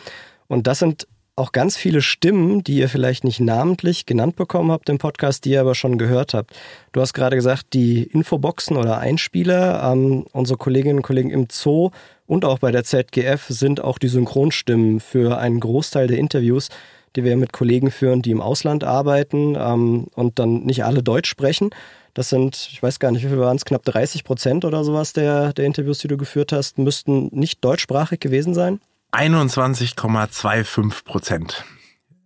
Und 0.48 0.66
das 0.66 0.80
sind 0.80 1.08
auch 1.34 1.52
ganz 1.52 1.78
viele 1.78 2.02
Stimmen, 2.02 2.62
die 2.62 2.76
ihr 2.76 2.90
vielleicht 2.90 3.24
nicht 3.24 3.40
namentlich 3.40 4.04
genannt 4.04 4.36
bekommen 4.36 4.70
habt 4.70 4.90
im 4.90 4.98
Podcast, 4.98 5.46
die 5.46 5.52
ihr 5.52 5.62
aber 5.62 5.74
schon 5.74 5.96
gehört 5.96 6.34
habt. 6.34 6.54
Du 6.92 7.00
hast 7.00 7.14
gerade 7.14 7.36
gesagt, 7.36 7.72
die 7.72 8.02
Infoboxen 8.02 8.76
oder 8.76 8.98
Einspieler, 8.98 9.90
ähm, 9.90 10.26
unsere 10.32 10.58
Kolleginnen 10.58 10.98
und 10.98 11.04
Kollegen 11.04 11.30
im 11.30 11.46
Zoo 11.50 11.90
und 12.26 12.44
auch 12.44 12.58
bei 12.58 12.70
der 12.70 12.84
ZGF 12.84 13.46
sind 13.48 13.80
auch 13.80 13.98
die 13.98 14.08
Synchronstimmen 14.08 15.00
für 15.00 15.38
einen 15.38 15.60
Großteil 15.60 16.06
der 16.06 16.18
Interviews, 16.18 16.68
die 17.16 17.24
wir 17.24 17.36
mit 17.36 17.52
Kollegen 17.52 17.90
führen, 17.90 18.22
die 18.22 18.30
im 18.30 18.40
Ausland 18.40 18.84
arbeiten 18.84 19.56
ähm, 19.58 20.06
und 20.14 20.38
dann 20.38 20.64
nicht 20.64 20.84
alle 20.84 21.02
Deutsch 21.02 21.28
sprechen. 21.28 21.70
Das 22.14 22.30
sind, 22.30 22.68
ich 22.72 22.82
weiß 22.82 22.98
gar 22.98 23.12
nicht, 23.12 23.24
wie 23.24 23.28
viel 23.28 23.38
waren 23.38 23.56
es, 23.56 23.64
knapp 23.64 23.84
30 23.84 24.24
Prozent 24.24 24.64
oder 24.64 24.82
sowas 24.82 25.12
der, 25.12 25.52
der 25.52 25.66
Interviews, 25.66 25.98
die 25.98 26.08
du 26.08 26.16
geführt 26.16 26.52
hast, 26.52 26.78
müssten 26.78 27.28
nicht 27.32 27.64
deutschsprachig 27.64 28.20
gewesen 28.20 28.54
sein? 28.54 28.80
21,25 29.12 31.04
Prozent. 31.04 31.64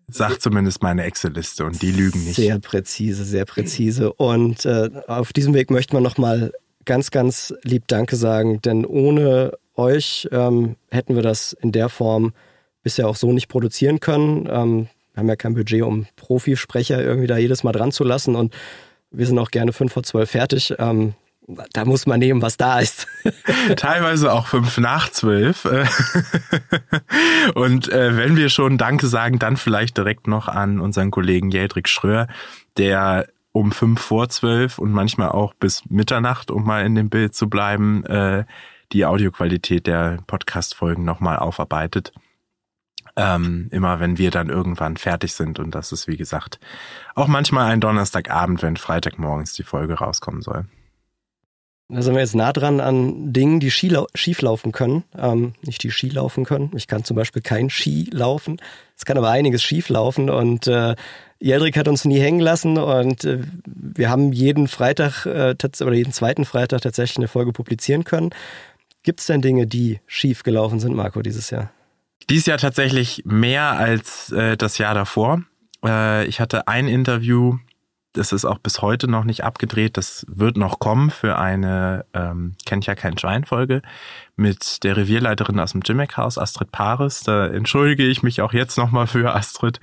Sagt 0.08 0.42
zumindest 0.42 0.82
meine 0.82 1.04
Excel-Liste 1.04 1.64
und 1.64 1.80
die 1.80 1.90
lügen 1.90 2.24
nicht. 2.24 2.36
Sehr 2.36 2.58
präzise, 2.58 3.24
sehr 3.24 3.44
präzise. 3.44 4.12
Und 4.12 4.64
äh, 4.66 4.90
auf 5.06 5.32
diesem 5.32 5.54
Weg 5.54 5.70
möchte 5.70 5.94
man 5.94 6.02
nochmal 6.02 6.52
ganz, 6.84 7.10
ganz 7.10 7.54
lieb 7.62 7.84
Danke 7.86 8.16
sagen, 8.16 8.60
denn 8.62 8.84
ohne 8.84 9.52
euch 9.74 10.28
ähm, 10.32 10.76
hätten 10.90 11.14
wir 11.14 11.22
das 11.22 11.54
in 11.54 11.72
der 11.72 11.88
Form 11.88 12.32
bisher 12.82 13.08
auch 13.08 13.16
so 13.16 13.32
nicht 13.32 13.48
produzieren 13.48 14.00
können. 14.00 14.48
Ähm, 14.50 14.88
wir 15.14 15.20
haben 15.20 15.28
ja 15.28 15.36
kein 15.36 15.54
Budget, 15.54 15.82
um 15.82 16.06
Profisprecher 16.16 17.02
irgendwie 17.02 17.26
da 17.26 17.36
jedes 17.36 17.64
Mal 17.64 17.72
dran 17.72 17.92
zu 17.92 18.04
lassen 18.04 18.34
und 18.34 18.54
wir 19.10 19.26
sind 19.26 19.38
auch 19.38 19.50
gerne 19.50 19.72
fünf 19.72 19.92
vor 19.92 20.02
zwölf 20.02 20.30
fertig. 20.30 20.74
Ähm, 20.78 21.14
da 21.72 21.84
muss 21.84 22.06
man 22.06 22.20
nehmen, 22.20 22.40
was 22.40 22.56
da 22.56 22.78
ist. 22.78 23.06
Teilweise 23.76 24.32
auch 24.32 24.46
fünf 24.46 24.78
nach 24.78 25.10
zwölf. 25.10 25.64
Und 27.54 27.90
äh, 27.90 28.16
wenn 28.16 28.36
wir 28.36 28.48
schon 28.48 28.78
Danke 28.78 29.08
sagen, 29.08 29.38
dann 29.38 29.56
vielleicht 29.56 29.96
direkt 29.96 30.28
noch 30.28 30.48
an 30.48 30.78
unseren 30.80 31.10
Kollegen 31.10 31.50
Jeldrik 31.50 31.88
Schröer, 31.88 32.28
der 32.76 33.26
um 33.50 33.72
fünf 33.72 34.00
vor 34.00 34.28
zwölf 34.28 34.78
und 34.78 34.92
manchmal 34.92 35.30
auch 35.30 35.52
bis 35.52 35.82
Mitternacht, 35.90 36.50
um 36.50 36.64
mal 36.64 36.86
in 36.86 36.94
dem 36.94 37.10
Bild 37.10 37.34
zu 37.34 37.50
bleiben, 37.50 38.04
äh, 38.06 38.44
die 38.92 39.04
Audioqualität 39.04 39.86
der 39.86 40.18
Podcast-Folgen 40.26 41.04
nochmal 41.04 41.38
aufarbeitet. 41.38 42.12
Ähm, 43.14 43.68
immer 43.70 44.00
wenn 44.00 44.16
wir 44.16 44.30
dann 44.30 44.48
irgendwann 44.48 44.96
fertig 44.96 45.34
sind 45.34 45.58
und 45.58 45.74
das 45.74 45.92
ist 45.92 46.08
wie 46.08 46.16
gesagt 46.16 46.58
auch 47.14 47.26
manchmal 47.26 47.70
ein 47.70 47.80
Donnerstagabend, 47.80 48.62
wenn 48.62 48.78
Freitagmorgens 48.78 49.52
die 49.52 49.64
Folge 49.64 49.94
rauskommen 49.94 50.40
soll. 50.40 50.64
Da 51.92 52.00
sind 52.00 52.14
wir 52.14 52.22
jetzt 52.22 52.34
nah 52.34 52.54
dran 52.54 52.80
an 52.80 53.34
Dingen, 53.34 53.60
die 53.60 53.70
schief 53.70 54.40
laufen 54.40 54.72
können. 54.72 55.04
Ähm, 55.14 55.52
nicht 55.60 55.82
die 55.82 55.90
Ski 55.90 56.08
laufen 56.08 56.46
können. 56.46 56.70
Ich 56.74 56.86
kann 56.86 57.04
zum 57.04 57.16
Beispiel 57.16 57.42
kein 57.42 57.68
Ski 57.68 58.08
laufen. 58.10 58.62
Es 58.96 59.04
kann 59.04 59.18
aber 59.18 59.28
einiges 59.28 59.62
schief 59.62 59.90
laufen 59.90 60.30
und 60.30 60.66
äh, 60.66 60.94
Jeldrik 61.38 61.76
hat 61.76 61.88
uns 61.88 62.06
nie 62.06 62.18
hängen 62.18 62.40
lassen 62.40 62.78
und 62.78 63.24
äh, 63.24 63.40
wir 63.66 64.08
haben 64.08 64.32
jeden 64.32 64.68
Freitag 64.68 65.26
äh, 65.26 65.54
oder 65.82 65.92
jeden 65.92 66.14
zweiten 66.14 66.46
Freitag 66.46 66.80
tatsächlich 66.80 67.18
eine 67.18 67.28
Folge 67.28 67.52
publizieren 67.52 68.04
können. 68.04 68.30
Gibt 69.02 69.20
es 69.20 69.26
denn 69.26 69.42
Dinge, 69.42 69.66
die 69.66 70.00
schief 70.06 70.44
gelaufen 70.44 70.80
sind, 70.80 70.94
Marco, 70.94 71.20
dieses 71.20 71.50
Jahr? 71.50 71.72
Dies 72.30 72.46
Jahr 72.46 72.58
tatsächlich 72.58 73.22
mehr 73.24 73.72
als 73.72 74.30
äh, 74.32 74.56
das 74.56 74.78
Jahr 74.78 74.94
davor. 74.94 75.42
Äh, 75.84 76.26
ich 76.26 76.40
hatte 76.40 76.68
ein 76.68 76.88
Interview 76.88 77.58
das 78.12 78.32
ist 78.32 78.44
auch 78.44 78.58
bis 78.58 78.82
heute 78.82 79.08
noch 79.08 79.24
nicht 79.24 79.42
abgedreht. 79.42 79.96
Das 79.96 80.26
wird 80.28 80.56
noch 80.56 80.78
kommen 80.78 81.10
für 81.10 81.38
eine 81.38 82.04
ähm, 82.12 82.54
Kennt 82.66 82.86
ja 82.86 82.94
kein 82.94 83.16
Schwein-Folge 83.16 83.82
mit 84.36 84.84
der 84.84 84.96
Revierleiterin 84.96 85.58
aus 85.58 85.72
dem 85.72 85.82
Jimmick-Haus, 85.82 86.38
Astrid 86.38 86.72
Paris. 86.72 87.20
Da 87.20 87.46
entschuldige 87.46 88.06
ich 88.06 88.22
mich 88.22 88.42
auch 88.42 88.52
jetzt 88.52 88.76
nochmal 88.76 89.06
für 89.06 89.34
Astrid. 89.34 89.80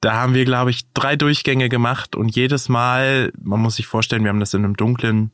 Da 0.00 0.14
haben 0.14 0.34
wir, 0.34 0.44
glaube 0.44 0.70
ich, 0.70 0.92
drei 0.92 1.16
Durchgänge 1.16 1.68
gemacht 1.68 2.16
und 2.16 2.34
jedes 2.34 2.68
Mal, 2.68 3.32
man 3.38 3.60
muss 3.60 3.76
sich 3.76 3.86
vorstellen, 3.86 4.22
wir 4.22 4.30
haben 4.30 4.40
das 4.40 4.54
in 4.54 4.64
einem 4.64 4.76
dunklen 4.76 5.32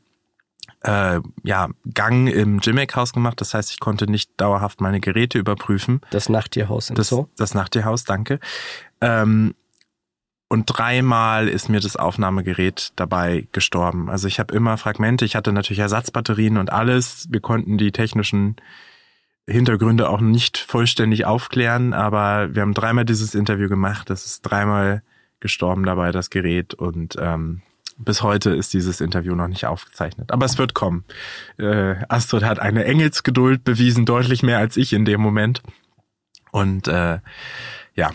äh, 0.83 1.19
ja, 1.43 1.69
Gang 1.93 2.27
im 2.27 2.59
Jimmick-Haus 2.59 3.13
gemacht. 3.13 3.41
Das 3.41 3.53
heißt, 3.53 3.71
ich 3.71 3.79
konnte 3.79 4.09
nicht 4.09 4.31
dauerhaft 4.37 4.81
meine 4.81 4.99
Geräte 4.99 5.37
überprüfen. 5.37 6.01
Das 6.11 6.29
Nachttierhaus 6.29 6.89
im 6.89 6.95
das, 6.95 7.09
Zoo? 7.09 7.27
Das 7.37 7.53
Nachttierhaus, 7.53 8.03
danke. 8.03 8.39
Ähm, 9.01 9.53
und 10.49 10.65
dreimal 10.65 11.49
ist 11.49 11.67
mir 11.67 11.81
das 11.81 11.97
Aufnahmegerät 11.97 12.93
dabei 12.95 13.47
gestorben. 13.51 14.09
Also 14.09 14.27
ich 14.27 14.39
habe 14.39 14.55
immer 14.55 14.77
Fragmente, 14.77 15.25
ich 15.25 15.35
hatte 15.35 15.51
natürlich 15.51 15.79
Ersatzbatterien 15.79 16.57
und 16.57 16.71
alles. 16.71 17.27
Wir 17.29 17.41
konnten 17.41 17.77
die 17.77 17.91
technischen 17.91 18.55
Hintergründe 19.45 20.09
auch 20.09 20.21
nicht 20.21 20.57
vollständig 20.57 21.25
aufklären, 21.25 21.93
aber 21.93 22.53
wir 22.55 22.61
haben 22.61 22.73
dreimal 22.73 23.05
dieses 23.05 23.35
Interview 23.35 23.67
gemacht. 23.67 24.09
Das 24.09 24.25
ist 24.25 24.41
dreimal 24.41 25.03
gestorben 25.39 25.83
dabei, 25.85 26.11
das 26.11 26.29
Gerät. 26.29 26.73
Und 26.73 27.15
ähm, 27.19 27.61
bis 27.97 28.21
heute 28.21 28.51
ist 28.51 28.73
dieses 28.73 29.01
Interview 29.01 29.35
noch 29.35 29.47
nicht 29.47 29.65
aufgezeichnet. 29.65 30.31
Aber 30.31 30.45
es 30.45 30.57
wird 30.57 30.73
kommen. 30.73 31.03
Äh, 31.57 31.95
Astrid 32.09 32.43
hat 32.43 32.59
eine 32.59 32.85
Engelsgeduld 32.85 33.63
bewiesen, 33.63 34.05
deutlich 34.05 34.43
mehr 34.43 34.59
als 34.59 34.77
ich 34.77 34.93
in 34.93 35.05
dem 35.05 35.21
Moment. 35.21 35.61
Und 36.51 36.87
äh, 36.87 37.19
ja, 37.95 38.11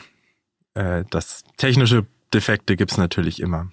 äh, 0.75 1.05
das 1.11 1.45
technische 1.57 2.07
Defekte 2.33 2.77
gibt's 2.77 2.97
natürlich 2.97 3.41
immer. 3.41 3.71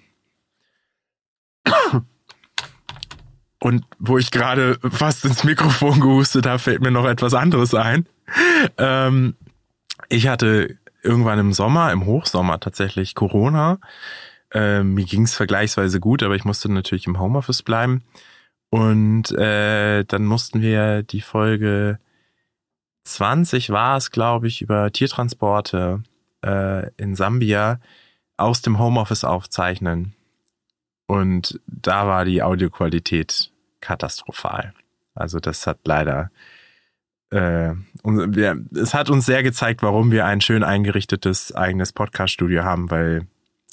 Und 3.62 3.84
wo 3.98 4.16
ich 4.16 4.30
gerade 4.30 4.78
fast 4.90 5.24
ins 5.24 5.44
Mikrofon 5.44 6.00
gehustet 6.00 6.46
habe, 6.46 6.58
fällt 6.58 6.80
mir 6.80 6.90
noch 6.90 7.06
etwas 7.06 7.34
anderes 7.34 7.74
ein. 7.74 8.06
Ähm, 8.78 9.36
ich 10.08 10.28
hatte 10.28 10.78
irgendwann 11.02 11.38
im 11.38 11.52
Sommer, 11.52 11.92
im 11.92 12.06
Hochsommer 12.06 12.58
tatsächlich 12.58 13.14
Corona. 13.14 13.78
Ähm, 14.52 14.94
mir 14.94 15.04
ging's 15.04 15.34
vergleichsweise 15.34 16.00
gut, 16.00 16.22
aber 16.22 16.34
ich 16.34 16.44
musste 16.44 16.70
natürlich 16.70 17.06
im 17.06 17.20
Homeoffice 17.20 17.62
bleiben. 17.62 18.02
Und 18.70 19.32
äh, 19.32 20.04
dann 20.04 20.24
mussten 20.24 20.60
wir 20.60 21.02
die 21.02 21.20
Folge 21.20 21.98
20 23.04 23.70
war 23.70 23.96
es, 23.96 24.10
glaube 24.10 24.46
ich, 24.46 24.62
über 24.62 24.92
Tiertransporte 24.92 26.02
äh, 26.44 26.90
in 26.96 27.14
Sambia 27.14 27.80
aus 28.36 28.62
dem 28.62 28.78
Homeoffice 28.78 29.24
aufzeichnen. 29.24 30.14
Und 31.06 31.60
da 31.66 32.06
war 32.06 32.24
die 32.24 32.42
Audioqualität 32.42 33.50
katastrophal. 33.80 34.72
Also 35.14 35.40
das 35.40 35.66
hat 35.66 35.78
leider, 35.84 36.30
äh, 37.30 37.72
wir, 38.04 38.64
es 38.74 38.94
hat 38.94 39.10
uns 39.10 39.26
sehr 39.26 39.42
gezeigt, 39.42 39.82
warum 39.82 40.12
wir 40.12 40.26
ein 40.26 40.40
schön 40.40 40.62
eingerichtetes 40.62 41.52
eigenes 41.54 41.92
Podcast-Studio 41.92 42.62
haben, 42.62 42.90
weil 42.90 43.26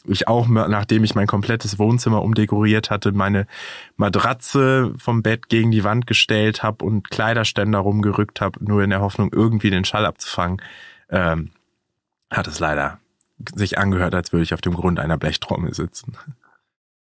ich 0.06 0.28
auch, 0.28 0.48
nachdem 0.48 1.04
ich 1.04 1.16
mein 1.16 1.28
komplettes 1.28 1.80
Wohnzimmer 1.80 2.22
umdekoriert 2.22 2.90
hatte, 2.90 3.12
meine 3.12 3.48
Matratze 3.98 4.94
vom 4.98 5.22
Bett 5.22 5.50
gegen 5.50 5.72
die 5.72 5.84
Wand 5.84 6.08
gestellt 6.08 6.64
habe 6.64 6.86
und 6.86 7.10
Kleiderständer 7.10 7.80
rumgerückt 7.80 8.42
habe, 8.42 8.64
nur 8.64 8.84
in 8.84 8.90
der 8.90 9.02
Hoffnung, 9.02 9.32
irgendwie 9.34 9.70
den 9.70 9.86
Schall 9.86 10.06
abzufangen, 10.06 10.62
ähm, 11.10 11.52
hat 12.30 12.48
es 12.48 12.60
leider 12.60 13.00
sich 13.56 13.78
angehört, 13.78 14.16
als 14.16 14.32
würde 14.32 14.44
ich 14.44 14.54
auf 14.54 14.62
dem 14.62 14.74
Grund 14.74 15.00
einer 15.00 15.18
Blechtrommel 15.18 15.74
sitzen. 15.74 16.18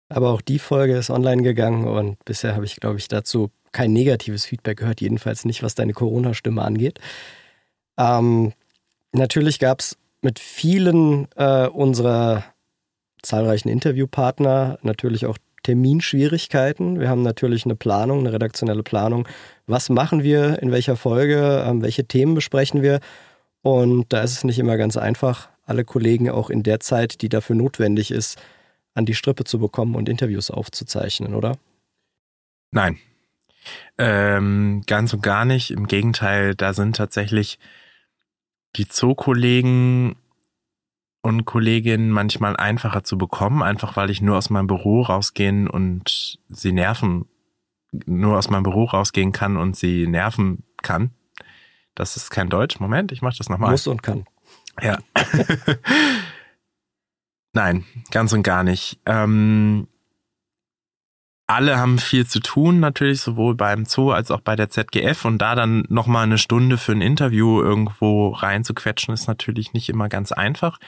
Aber 0.10 0.32
auch 0.32 0.42
die 0.42 0.60
Folge 0.60 0.96
ist 0.96 1.10
online 1.10 1.44
gegangen 1.44 1.86
und 1.88 2.24
bisher 2.25 2.56
habe 2.56 2.65
ich, 2.65 2.77
glaube 2.77 2.98
ich, 2.98 3.08
dazu 3.08 3.51
kein 3.72 3.92
negatives 3.92 4.46
Feedback 4.46 4.77
gehört, 4.77 5.01
jedenfalls 5.01 5.46
nicht, 5.46 5.63
was 5.63 5.75
deine 5.75 5.94
Corona-Stimme 5.94 6.62
angeht. 6.62 7.00
Ähm, 7.98 8.54
natürlich 9.12 9.60
gab 9.60 9.82
es 9.82 9.98
mit 10.22 10.39
vielen 10.39 11.27
äh, 11.36 11.68
unserer 11.68 12.44
zahlreichen 13.22 13.69
Interviewpartner 13.69 14.79
natürlich 14.81 15.25
auch 15.25 15.38
Terminschwierigkeiten. 15.63 17.00
Wir 17.00 17.10
haben 17.10 17.24
natürlich 17.24 17.65
eine 17.65 17.75
Planung, 17.75 18.19
eine 18.19 18.34
redaktionelle 18.34 18.84
Planung. 18.84 19.27
Was 19.65 19.89
machen 19.89 20.22
wir, 20.22 20.62
in 20.62 20.72
welcher 20.72 20.95
Folge, 20.95 21.65
ähm, 21.67 21.81
welche 21.81 22.05
Themen 22.05 22.36
besprechen 22.36 22.84
wir? 22.84 23.00
Und 23.63 24.13
da 24.13 24.22
ist 24.22 24.34
es 24.34 24.43
nicht 24.43 24.60
immer 24.60 24.77
ganz 24.77 24.95
einfach, 24.95 25.50
alle 25.65 25.84
Kollegen 25.84 26.29
auch 26.29 26.51
in 26.51 26.62
der 26.62 26.79
Zeit, 26.79 27.24
die 27.24 27.29
dafür 27.29 27.55
notwendig 27.55 28.12
ist, 28.12 28.39
an 28.93 29.07
die 29.07 29.15
Strippe 29.15 29.43
zu 29.43 29.57
bekommen 29.57 29.95
und 29.95 30.07
Interviews 30.07 30.51
aufzuzeichnen, 30.51 31.34
oder? 31.34 31.57
Nein. 32.69 33.00
Ähm, 33.98 34.84
ganz 34.86 35.13
und 35.13 35.24
gar 35.24 35.45
nicht. 35.45 35.72
Im 35.72 35.88
Gegenteil, 35.88 36.53
da 36.53 36.74
sind 36.74 36.95
tatsächlich 36.95 37.57
die 38.75 38.86
Zoo-Kollegen 38.88 40.15
und 41.25 41.46
Kolleginnen 41.46 42.12
manchmal 42.12 42.55
einfacher 42.55 43.03
zu 43.03 43.17
bekommen, 43.17 43.63
einfach 43.63 43.96
weil 43.98 44.12
ich 44.12 44.22
nur 44.22 44.38
aus 44.38 44.51
meinem 44.51 44.67
Büro 44.67 45.01
rausgehen 45.01 45.67
und 45.67 46.38
sie 46.50 46.72
nerven 46.72 47.25
nur 48.05 48.38
aus 48.38 48.51
meinem 48.51 48.62
Büro 48.62 48.84
rausgehen 48.84 49.32
kann 49.32 49.58
und 49.58 49.75
sie 49.75 50.05
nerven 50.05 50.63
kann. 50.84 51.15
Das 51.96 52.15
ist 52.15 52.29
kein 52.29 52.50
Deutsch. 52.50 52.79
Moment, 52.79 53.12
ich 53.12 53.24
mache 53.24 53.38
das 53.39 53.50
nochmal. 53.50 53.72
Muss 53.72 53.88
und 53.88 54.03
kann. 54.03 54.25
Ja. 54.79 55.00
Nein, 57.53 57.86
ganz 58.12 58.32
und 58.32 58.44
gar 58.44 58.63
nicht. 58.63 59.00
Ähm, 59.08 59.88
alle 61.47 61.77
haben 61.77 61.99
viel 61.99 62.25
zu 62.25 62.39
tun, 62.39 62.79
natürlich 62.79 63.21
sowohl 63.21 63.55
beim 63.55 63.85
Zoo 63.85 64.11
als 64.11 64.31
auch 64.31 64.41
bei 64.41 64.55
der 64.55 64.69
ZGF 64.69 65.25
und 65.25 65.37
da 65.37 65.55
dann 65.55 65.85
nochmal 65.89 66.23
eine 66.23 66.37
Stunde 66.37 66.77
für 66.77 66.93
ein 66.93 67.01
Interview 67.01 67.61
irgendwo 67.61 68.29
reinzuquetschen, 68.29 69.13
ist 69.13 69.27
natürlich 69.27 69.73
nicht 69.73 69.89
immer 69.89 70.09
ganz 70.09 70.31
einfach. 70.31 70.79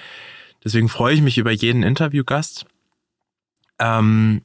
Deswegen 0.64 0.90
freue 0.90 1.14
ich 1.14 1.22
mich 1.22 1.38
über 1.38 1.52
jeden 1.52 1.84
Interviewgast. 1.84 2.66
Ähm, 3.80 4.42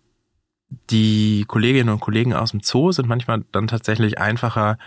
die 0.91 1.45
Kolleginnen 1.49 1.89
und 1.89 2.01
Kollegen 2.01 2.35
aus 2.35 2.51
dem 2.51 2.61
Zoo 2.61 2.93
sind 2.93 3.09
manchmal 3.09 3.45
dann 3.53 3.67
tatsächlich 3.67 4.19
einfacher 4.19 4.79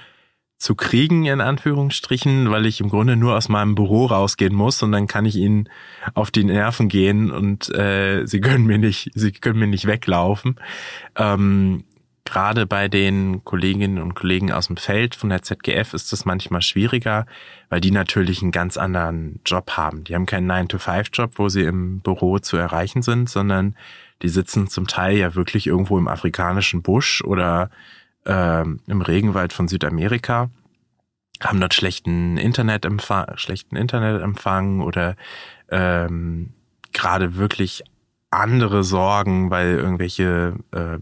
zu 0.58 0.76
kriegen, 0.76 1.26
in 1.26 1.42
Anführungsstrichen, 1.42 2.50
weil 2.50 2.66
ich 2.66 2.80
im 2.80 2.90
Grunde 2.90 3.16
nur 3.16 3.36
aus 3.36 3.50
meinem 3.50 3.76
Büro 3.76 4.06
rausgehen 4.06 4.54
muss 4.56 4.82
und 4.84 4.92
dann 4.92 5.08
kann 5.08 5.26
ich 5.26 5.36
ihnen 5.36 5.70
auf 6.14 6.32
die 6.32 6.46
Nerven 6.46 6.88
gehen 6.88 7.30
und 7.30 7.74
äh, 7.76 8.26
sie 8.26 8.40
können 8.40 8.66
mir 8.66 8.78
nicht, 8.78 9.12
sie 9.14 9.32
können 9.32 9.60
mir 9.60 9.68
nicht 9.68 9.86
weglaufen. 9.86 10.56
Ähm, 11.16 11.84
Gerade 12.28 12.66
bei 12.66 12.88
den 12.88 13.44
Kolleginnen 13.44 14.02
und 14.02 14.16
Kollegen 14.16 14.52
aus 14.52 14.66
dem 14.66 14.78
Feld 14.78 15.14
von 15.14 15.30
der 15.30 15.44
ZGF 15.44 15.94
ist 15.94 16.12
das 16.12 16.26
manchmal 16.26 16.64
schwieriger, 16.64 17.28
weil 17.70 17.82
die 17.82 17.92
natürlich 17.92 18.42
einen 18.42 18.52
ganz 18.52 18.78
anderen 18.78 19.42
Job 19.46 19.74
haben. 19.74 20.04
Die 20.06 20.16
haben 20.16 20.26
keinen 20.26 20.52
9-to-5-Job, 20.52 21.34
wo 21.36 21.50
sie 21.50 21.62
im 21.62 22.00
Büro 22.00 22.40
zu 22.40 22.58
erreichen 22.58 23.04
sind, 23.04 23.30
sondern 23.30 23.76
die 24.24 24.30
sitzen 24.30 24.68
zum 24.68 24.88
Teil 24.88 25.18
ja 25.18 25.36
wirklich 25.36 25.68
irgendwo 25.68 26.00
im 26.00 26.08
afrikanischen 26.08 26.82
Busch 26.82 27.24
oder 27.24 27.70
ähm, 28.26 28.80
im 28.88 29.02
Regenwald 29.02 29.54
von 29.54 29.68
Südamerika, 29.68 30.50
haben 31.42 31.60
dort 31.60 31.74
schlechten 31.74 32.38
Internetempfang, 32.38 33.38
schlechten 33.38 33.76
Internetempfang 33.76 34.82
oder 34.82 35.16
ähm, 35.70 36.54
gerade 36.94 37.36
wirklich 37.36 37.84
andere 38.32 38.84
Sorgen, 38.84 39.50
weil 39.50 39.76
irgendwelche 39.76 40.56
äh, 40.72 40.98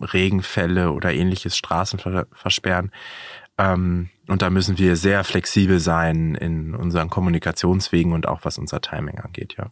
Regenfälle 0.00 0.92
oder 0.92 1.12
ähnliches 1.12 1.56
Straßen 1.56 1.98
versperren. 2.32 2.90
Ähm, 3.58 4.10
und 4.28 4.42
da 4.42 4.50
müssen 4.50 4.78
wir 4.78 4.96
sehr 4.96 5.24
flexibel 5.24 5.80
sein 5.80 6.34
in 6.34 6.74
unseren 6.74 7.08
Kommunikationswegen 7.08 8.12
und 8.12 8.26
auch 8.26 8.40
was 8.44 8.58
unser 8.58 8.80
Timing 8.80 9.18
angeht, 9.18 9.54
ja. 9.58 9.70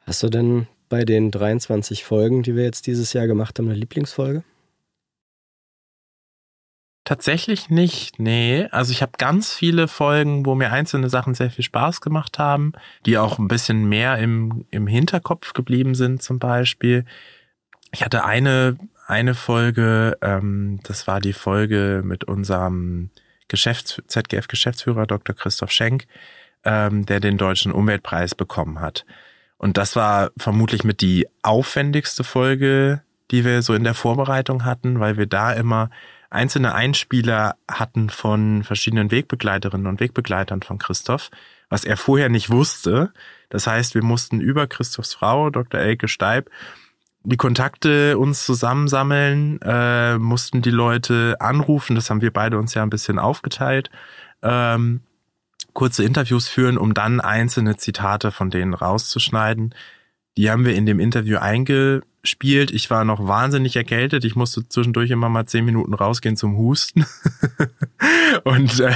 Hast 0.00 0.22
du 0.22 0.28
denn 0.28 0.66
bei 0.88 1.04
den 1.04 1.30
23 1.30 2.04
Folgen, 2.04 2.42
die 2.42 2.56
wir 2.56 2.64
jetzt 2.64 2.86
dieses 2.86 3.12
Jahr 3.12 3.26
gemacht 3.28 3.58
haben, 3.58 3.66
eine 3.66 3.78
Lieblingsfolge? 3.78 4.42
Tatsächlich 7.12 7.68
nicht, 7.68 8.18
nee. 8.18 8.66
Also 8.70 8.90
ich 8.90 9.02
habe 9.02 9.12
ganz 9.18 9.52
viele 9.52 9.86
Folgen, 9.86 10.46
wo 10.46 10.54
mir 10.54 10.72
einzelne 10.72 11.10
Sachen 11.10 11.34
sehr 11.34 11.50
viel 11.50 11.62
Spaß 11.62 12.00
gemacht 12.00 12.38
haben, 12.38 12.72
die 13.04 13.18
auch 13.18 13.38
ein 13.38 13.48
bisschen 13.48 13.86
mehr 13.86 14.16
im, 14.16 14.64
im 14.70 14.86
Hinterkopf 14.86 15.52
geblieben 15.52 15.94
sind 15.94 16.22
zum 16.22 16.38
Beispiel. 16.38 17.04
Ich 17.90 18.02
hatte 18.02 18.24
eine, 18.24 18.78
eine 19.06 19.34
Folge, 19.34 20.16
ähm, 20.22 20.80
das 20.84 21.06
war 21.06 21.20
die 21.20 21.34
Folge 21.34 22.00
mit 22.02 22.24
unserem 22.24 23.10
Geschäfts 23.46 24.00
ZGF-Geschäftsführer 24.06 25.06
Dr. 25.06 25.36
Christoph 25.36 25.70
Schenk, 25.70 26.06
ähm, 26.64 27.04
der 27.04 27.20
den 27.20 27.36
Deutschen 27.36 27.72
Umweltpreis 27.72 28.34
bekommen 28.34 28.80
hat. 28.80 29.04
Und 29.58 29.76
das 29.76 29.96
war 29.96 30.30
vermutlich 30.38 30.82
mit 30.82 31.02
die 31.02 31.28
aufwendigste 31.42 32.24
Folge, 32.24 33.02
die 33.30 33.44
wir 33.44 33.60
so 33.60 33.74
in 33.74 33.84
der 33.84 33.92
Vorbereitung 33.92 34.64
hatten, 34.64 34.98
weil 34.98 35.18
wir 35.18 35.26
da 35.26 35.52
immer 35.52 35.90
einzelne 36.32 36.74
Einspieler 36.74 37.56
hatten 37.70 38.10
von 38.10 38.64
verschiedenen 38.64 39.10
Wegbegleiterinnen 39.10 39.86
und 39.86 40.00
Wegbegleitern 40.00 40.62
von 40.62 40.78
Christoph, 40.78 41.30
was 41.68 41.84
er 41.84 41.96
vorher 41.96 42.28
nicht 42.28 42.50
wusste. 42.50 43.12
Das 43.50 43.66
heißt, 43.66 43.94
wir 43.94 44.02
mussten 44.02 44.40
über 44.40 44.66
Christophs 44.66 45.14
Frau, 45.14 45.50
Dr. 45.50 45.80
Elke 45.80 46.08
Steib, 46.08 46.50
die 47.24 47.36
Kontakte 47.36 48.18
uns 48.18 48.44
zusammensammeln, 48.44 49.60
äh, 49.62 50.18
mussten 50.18 50.60
die 50.60 50.70
Leute 50.70 51.36
anrufen, 51.38 51.94
das 51.94 52.10
haben 52.10 52.20
wir 52.20 52.32
beide 52.32 52.58
uns 52.58 52.74
ja 52.74 52.82
ein 52.82 52.90
bisschen 52.90 53.18
aufgeteilt, 53.18 53.90
ähm, 54.42 55.02
kurze 55.72 56.02
Interviews 56.02 56.48
führen, 56.48 56.78
um 56.78 56.94
dann 56.94 57.20
einzelne 57.20 57.76
Zitate 57.76 58.32
von 58.32 58.50
denen 58.50 58.74
rauszuschneiden. 58.74 59.74
Die 60.36 60.50
haben 60.50 60.64
wir 60.64 60.74
in 60.74 60.86
dem 60.86 61.00
Interview 61.00 61.38
einge 61.38 62.02
spielt. 62.24 62.70
Ich 62.70 62.90
war 62.90 63.04
noch 63.04 63.26
wahnsinnig 63.26 63.76
erkältet. 63.76 64.24
Ich 64.24 64.36
musste 64.36 64.68
zwischendurch 64.68 65.10
immer 65.10 65.28
mal 65.28 65.46
zehn 65.46 65.64
Minuten 65.64 65.94
rausgehen 65.94 66.36
zum 66.36 66.56
Husten. 66.56 67.04
und 68.44 68.80
äh, 68.80 68.94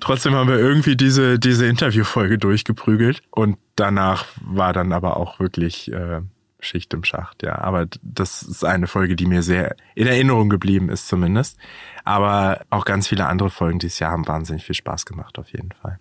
trotzdem 0.00 0.34
haben 0.34 0.48
wir 0.48 0.58
irgendwie 0.58 0.96
diese, 0.96 1.38
diese 1.38 1.66
Interviewfolge 1.66 2.38
durchgeprügelt. 2.38 3.22
Und 3.30 3.58
danach 3.74 4.26
war 4.40 4.72
dann 4.72 4.92
aber 4.92 5.16
auch 5.16 5.40
wirklich 5.40 5.90
äh, 5.92 6.20
Schicht 6.60 6.92
im 6.94 7.04
Schacht, 7.04 7.42
ja. 7.42 7.58
Aber 7.58 7.86
das 8.02 8.42
ist 8.42 8.64
eine 8.64 8.86
Folge, 8.86 9.16
die 9.16 9.26
mir 9.26 9.42
sehr 9.42 9.76
in 9.94 10.06
Erinnerung 10.06 10.48
geblieben 10.48 10.90
ist 10.90 11.08
zumindest. 11.08 11.58
Aber 12.04 12.60
auch 12.70 12.84
ganz 12.84 13.08
viele 13.08 13.26
andere 13.26 13.50
Folgen 13.50 13.78
dieses 13.78 13.98
Jahr 13.98 14.12
haben 14.12 14.26
wahnsinnig 14.26 14.64
viel 14.64 14.74
Spaß 14.74 15.06
gemacht, 15.06 15.38
auf 15.38 15.50
jeden 15.52 15.72
Fall. 15.72 15.98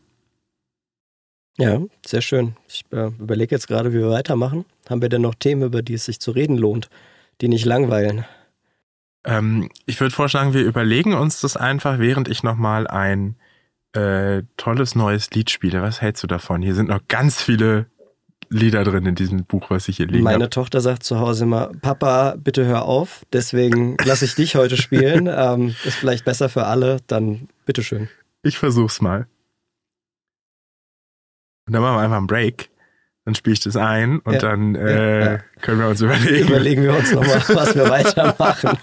Ja, 1.58 1.82
sehr 2.06 2.22
schön. 2.22 2.56
Ich 2.68 2.84
äh, 2.92 3.08
überlege 3.08 3.56
jetzt 3.56 3.68
gerade, 3.68 3.94
wie 3.94 4.00
wir 4.00 4.10
weitermachen. 4.10 4.66
Haben 4.90 5.02
wir 5.02 5.10
denn 5.10 5.22
noch 5.22 5.36
Themen, 5.36 5.64
über 5.64 5.82
die 5.82 5.94
es 5.94 6.06
sich 6.06 6.20
zu 6.20 6.32
reden 6.32 6.58
lohnt, 6.58 6.90
die 7.42 7.48
nicht 7.48 7.66
langweilen? 7.66 8.26
Ähm, 9.24 9.70
ich 9.86 10.00
würde 10.00 10.14
vorschlagen, 10.14 10.54
wir 10.54 10.64
überlegen 10.64 11.14
uns 11.14 11.42
das 11.42 11.56
einfach, 11.58 12.00
während 12.00 12.28
ich 12.28 12.44
nochmal 12.44 12.88
ein 12.88 13.36
äh, 13.94 14.44
tolles 14.58 14.96
neues 14.96 15.32
Lied 15.32 15.50
spiele. 15.50 15.82
Was 15.82 16.02
hältst 16.02 16.24
du 16.24 16.28
davon? 16.28 16.62
Hier 16.62 16.76
sind 16.76 16.90
noch 16.90 17.08
ganz 17.08 17.42
viele 17.42 17.88
Lieder 18.50 18.84
drin 18.84 19.06
in 19.06 19.16
diesem 19.16 19.46
Buch, 19.46 19.70
was 19.70 19.88
ich 19.88 19.98
hier 19.98 20.08
liegen 20.08 20.24
Meine 20.24 20.44
hab. 20.44 20.52
Tochter 20.52 20.82
sagt 20.82 21.04
zu 21.04 21.20
Hause 21.20 21.46
immer, 21.46 21.72
Papa, 21.82 22.36
bitte 22.38 22.66
hör 22.66 22.86
auf. 22.86 23.26
Deswegen 23.34 23.98
lasse 24.04 24.26
ich 24.26 24.36
dich 24.36 24.56
heute 24.56 24.78
spielen. 24.78 25.28
ähm, 25.32 25.76
ist 25.84 25.96
vielleicht 25.96 26.26
besser 26.26 26.50
für 26.50 26.66
alle. 26.66 26.98
Dann 27.08 27.48
bitteschön. 27.66 28.10
Ich 28.44 28.58
versuch's 28.58 29.02
mal. 29.02 29.28
Und 31.68 31.74
dann 31.74 31.82
machen 31.82 31.96
wir 31.96 32.02
einfach 32.02 32.18
einen 32.18 32.28
Break. 32.28 32.70
Dann 33.26 33.34
spiele 33.34 33.56
ich 33.56 33.60
das 33.60 33.76
ein 33.76 34.20
und 34.20 34.34
ja, 34.34 34.40
dann 34.40 34.76
äh, 34.76 35.26
ja, 35.26 35.40
können 35.62 35.80
wir 35.80 35.88
uns 35.88 36.00
überlegen. 36.00 36.48
Überlegen 36.48 36.84
wir 36.84 36.96
uns 36.96 37.12
nochmal, 37.12 37.38
was 37.48 37.76
wir 37.76 37.90
weitermachen. 37.90 38.78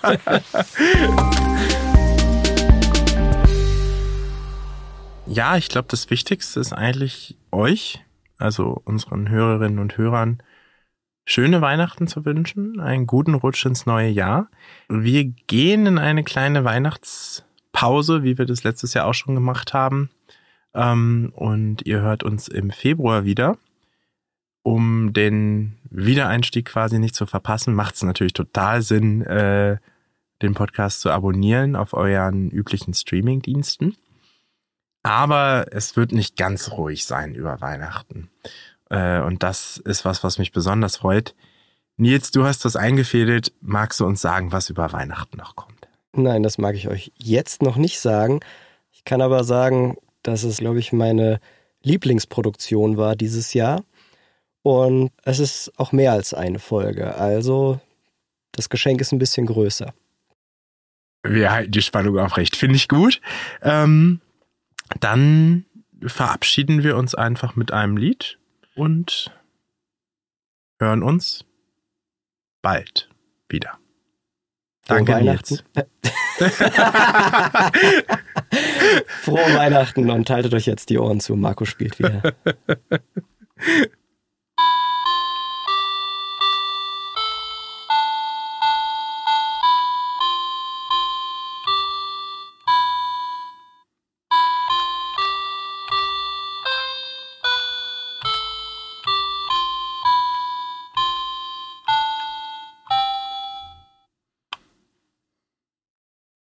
ja, 5.26 5.56
ich 5.56 5.68
glaube, 5.68 5.86
das 5.88 6.10
Wichtigste 6.10 6.58
ist 6.58 6.72
eigentlich 6.72 7.38
euch, 7.52 8.04
also 8.38 8.82
unseren 8.84 9.28
Hörerinnen 9.28 9.78
und 9.78 9.96
Hörern, 9.96 10.42
schöne 11.24 11.60
Weihnachten 11.60 12.08
zu 12.08 12.24
wünschen, 12.24 12.80
einen 12.80 13.06
guten 13.06 13.34
Rutsch 13.34 13.64
ins 13.64 13.86
neue 13.86 14.08
Jahr. 14.08 14.50
Wir 14.88 15.22
gehen 15.22 15.86
in 15.86 15.98
eine 15.98 16.24
kleine 16.24 16.64
Weihnachtspause, 16.64 18.24
wie 18.24 18.38
wir 18.38 18.46
das 18.46 18.64
letztes 18.64 18.92
Jahr 18.94 19.06
auch 19.06 19.14
schon 19.14 19.36
gemacht 19.36 19.72
haben. 19.72 20.10
Ähm, 20.74 21.32
und 21.34 21.86
ihr 21.86 22.00
hört 22.00 22.22
uns 22.22 22.48
im 22.48 22.70
Februar 22.70 23.24
wieder. 23.24 23.58
Um 24.62 25.12
den 25.12 25.78
Wiedereinstieg 25.90 26.66
quasi 26.66 26.98
nicht 26.98 27.14
zu 27.14 27.26
verpassen, 27.26 27.74
macht 27.74 27.96
es 27.96 28.02
natürlich 28.02 28.32
total 28.32 28.82
Sinn, 28.82 29.22
äh, 29.22 29.78
den 30.40 30.54
Podcast 30.54 31.00
zu 31.00 31.10
abonnieren 31.10 31.76
auf 31.76 31.94
euren 31.94 32.50
üblichen 32.50 32.94
Streaming-Diensten. 32.94 33.96
Aber 35.02 35.66
es 35.70 35.96
wird 35.96 36.12
nicht 36.12 36.36
ganz 36.36 36.70
ruhig 36.72 37.04
sein 37.04 37.34
über 37.34 37.60
Weihnachten. 37.60 38.30
Äh, 38.88 39.20
und 39.20 39.42
das 39.42 39.78
ist 39.78 40.04
was, 40.04 40.22
was 40.22 40.38
mich 40.38 40.52
besonders 40.52 40.96
freut. 40.96 41.34
Nils, 41.96 42.30
du 42.30 42.44
hast 42.44 42.64
das 42.64 42.76
eingefädelt. 42.76 43.52
Magst 43.60 44.00
du 44.00 44.06
uns 44.06 44.20
sagen, 44.20 44.52
was 44.52 44.70
über 44.70 44.92
Weihnachten 44.92 45.36
noch 45.36 45.56
kommt? 45.56 45.88
Nein, 46.12 46.42
das 46.42 46.58
mag 46.58 46.74
ich 46.76 46.88
euch 46.88 47.12
jetzt 47.16 47.62
noch 47.62 47.76
nicht 47.76 48.00
sagen. 48.00 48.40
Ich 48.92 49.04
kann 49.04 49.22
aber 49.22 49.44
sagen, 49.44 49.96
dass 50.22 50.42
es, 50.42 50.58
glaube 50.58 50.78
ich, 50.78 50.92
meine 50.92 51.40
Lieblingsproduktion 51.82 52.96
war 52.96 53.16
dieses 53.16 53.54
Jahr. 53.54 53.84
Und 54.62 55.10
es 55.24 55.40
ist 55.40 55.72
auch 55.76 55.92
mehr 55.92 56.12
als 56.12 56.34
eine 56.34 56.58
Folge. 56.58 57.16
Also 57.16 57.80
das 58.52 58.68
Geschenk 58.68 59.00
ist 59.00 59.12
ein 59.12 59.18
bisschen 59.18 59.46
größer. 59.46 59.92
Wir 61.24 61.50
halten 61.50 61.72
die 61.72 61.82
Spannung 61.82 62.18
aufrecht. 62.18 62.56
Finde 62.56 62.76
ich 62.76 62.88
gut. 62.88 63.20
Ähm, 63.62 64.20
dann 65.00 65.64
verabschieden 66.04 66.82
wir 66.82 66.96
uns 66.96 67.14
einfach 67.14 67.56
mit 67.56 67.72
einem 67.72 67.96
Lied 67.96 68.38
und 68.74 69.30
hören 70.78 71.02
uns 71.02 71.44
bald 72.60 73.08
wieder. 73.48 73.78
Danke, 74.94 75.12
Weihnachten. 75.12 75.60
Frohe 79.22 79.54
Weihnachten 79.54 80.10
und 80.10 80.28
haltet 80.30 80.52
euch 80.54 80.66
jetzt 80.66 80.90
die 80.90 80.98
Ohren 80.98 81.20
zu. 81.20 81.36
Marco 81.36 81.64
spielt 81.64 81.98
wieder. 81.98 82.34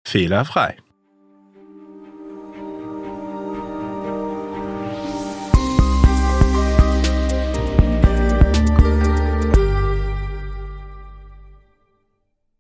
fehlerfrei. 0.09 0.75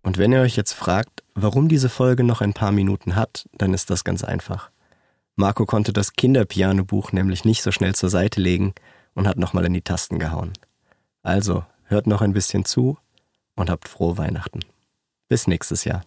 Und 0.03 0.17
wenn 0.17 0.31
ihr 0.31 0.41
euch 0.41 0.55
jetzt 0.55 0.73
fragt, 0.73 1.23
warum 1.33 1.67
diese 1.69 1.89
Folge 1.89 2.23
noch 2.23 2.41
ein 2.41 2.53
paar 2.53 2.71
Minuten 2.71 3.15
hat, 3.15 3.47
dann 3.53 3.73
ist 3.73 3.89
das 3.89 4.03
ganz 4.03 4.23
einfach. 4.23 4.71
Marco 5.35 5.65
konnte 5.65 5.93
das 5.93 6.13
Kinderpianobuch 6.13 7.11
nämlich 7.13 7.45
nicht 7.45 7.63
so 7.63 7.71
schnell 7.71 7.95
zur 7.95 8.09
Seite 8.09 8.41
legen 8.41 8.73
und 9.13 9.27
hat 9.27 9.37
nochmal 9.37 9.65
in 9.65 9.73
die 9.73 9.81
Tasten 9.81 10.19
gehauen. 10.19 10.53
Also, 11.23 11.63
hört 11.85 12.07
noch 12.07 12.21
ein 12.21 12.33
bisschen 12.33 12.65
zu 12.65 12.97
und 13.55 13.69
habt 13.69 13.87
frohe 13.87 14.17
Weihnachten. 14.17 14.59
Bis 15.27 15.47
nächstes 15.47 15.83
Jahr. 15.83 16.03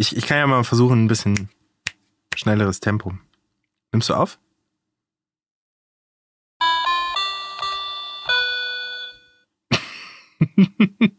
Ich, 0.00 0.16
ich 0.16 0.26
kann 0.26 0.38
ja 0.38 0.46
mal 0.46 0.64
versuchen, 0.64 1.04
ein 1.04 1.08
bisschen 1.08 1.50
schnelleres 2.34 2.80
Tempo. 2.80 3.12
Nimmst 3.92 4.08
du 4.08 4.14
auf? 4.14 4.38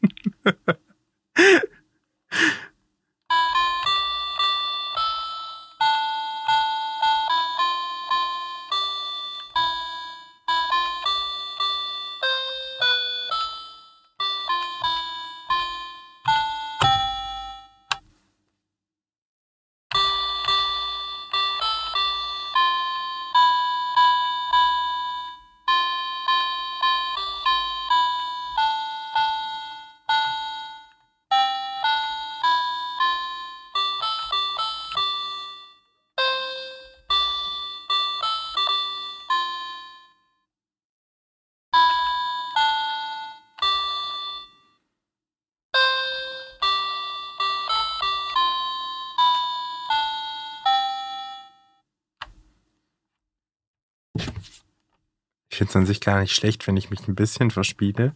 finde 55.61 55.69
es 55.69 55.75
an 55.75 55.85
sich 55.85 56.01
gar 56.01 56.19
nicht 56.19 56.35
schlecht, 56.35 56.65
wenn 56.65 56.75
ich 56.75 56.89
mich 56.89 57.07
ein 57.07 57.13
bisschen 57.13 57.51
verspiele. 57.51 58.15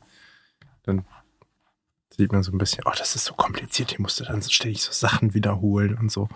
Dann 0.81 1.05
sieht 2.09 2.31
man 2.31 2.41
so 2.41 2.51
ein 2.51 2.57
bisschen, 2.57 2.83
oh, 2.85 2.93
das 2.97 3.15
ist 3.15 3.25
so 3.25 3.35
kompliziert, 3.35 3.91
ich 3.91 3.99
musste 3.99 4.23
dann 4.23 4.41
ständig 4.41 4.81
so 4.81 4.91
Sachen 4.91 5.35
wiederholen 5.35 5.95
und 5.95 6.11
so. 6.11 6.27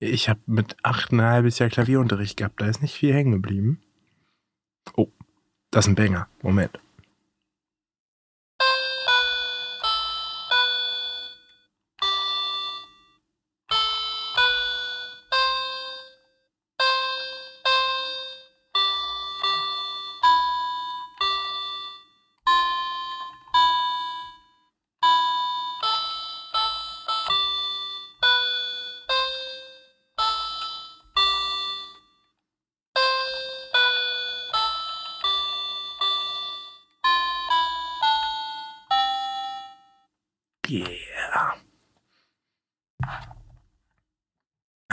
Ich 0.00 0.28
habe 0.28 0.40
mit 0.46 0.76
acht 0.82 1.12
ein 1.12 1.22
halbes 1.22 1.60
Jahr 1.60 1.68
Klavierunterricht 1.68 2.36
gehabt, 2.36 2.60
da 2.60 2.66
ist 2.66 2.82
nicht 2.82 2.94
viel 2.94 3.14
hängen 3.14 3.30
geblieben. 3.30 3.80
Oh, 4.96 5.12
das 5.70 5.84
ist 5.84 5.90
ein 5.90 5.94
Banger. 5.94 6.28
Moment. 6.42 6.80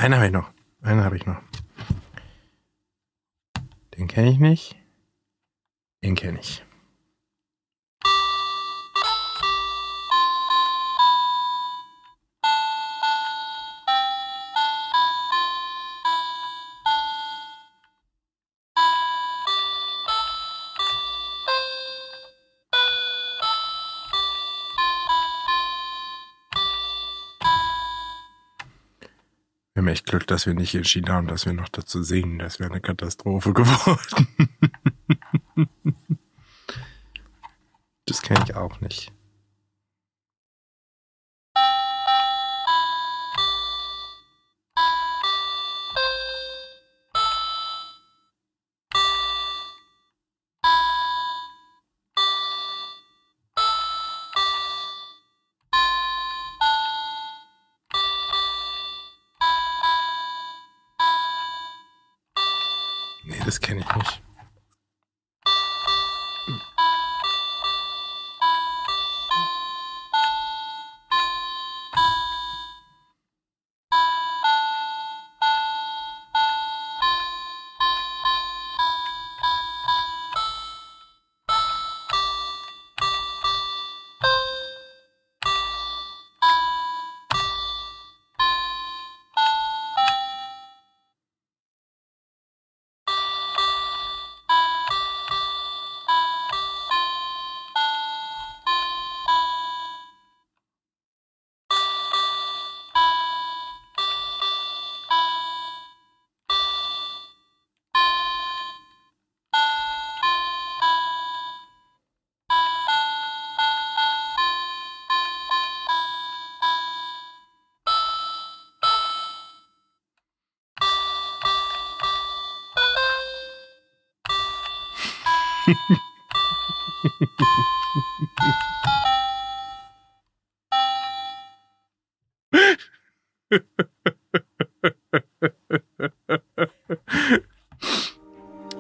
Einen 0.06 0.18
habe 0.18 0.28
ich 0.28 0.34
noch. 0.34 0.52
Einen 0.84 1.04
habe 1.04 1.16
ich 1.16 1.26
noch. 1.26 1.42
Den 3.98 4.08
kenne 4.08 4.30
ich 4.30 4.38
nicht. 4.38 4.76
Den 6.04 6.14
kenne 6.14 6.40
ich. 6.40 6.64
Echt 29.96 30.08
Glück, 30.08 30.28
dass 30.28 30.46
wir 30.46 30.54
nicht 30.54 30.74
China 30.86 31.20
und 31.20 31.28
dass 31.28 31.46
wir 31.46 31.54
noch 31.54 31.70
dazu 31.70 32.04
singen. 32.04 32.40
Das 32.40 32.60
wäre 32.60 32.70
eine 32.70 32.82
Katastrophe 32.82 33.54
geworden. 33.54 34.28
das 38.06 38.22
kenne 38.22 38.44
ich 38.46 38.56
auch 38.56 38.82
nicht. 38.82 39.15
Das 63.46 63.60
kenne 63.60 63.82
ich 63.82 63.96
nicht. 63.96 64.25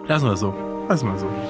Lass 0.07 0.21
mal 0.21 0.37
so. 0.37 0.53
Lass 0.87 1.03
mal 1.03 1.17
so. 1.17 1.44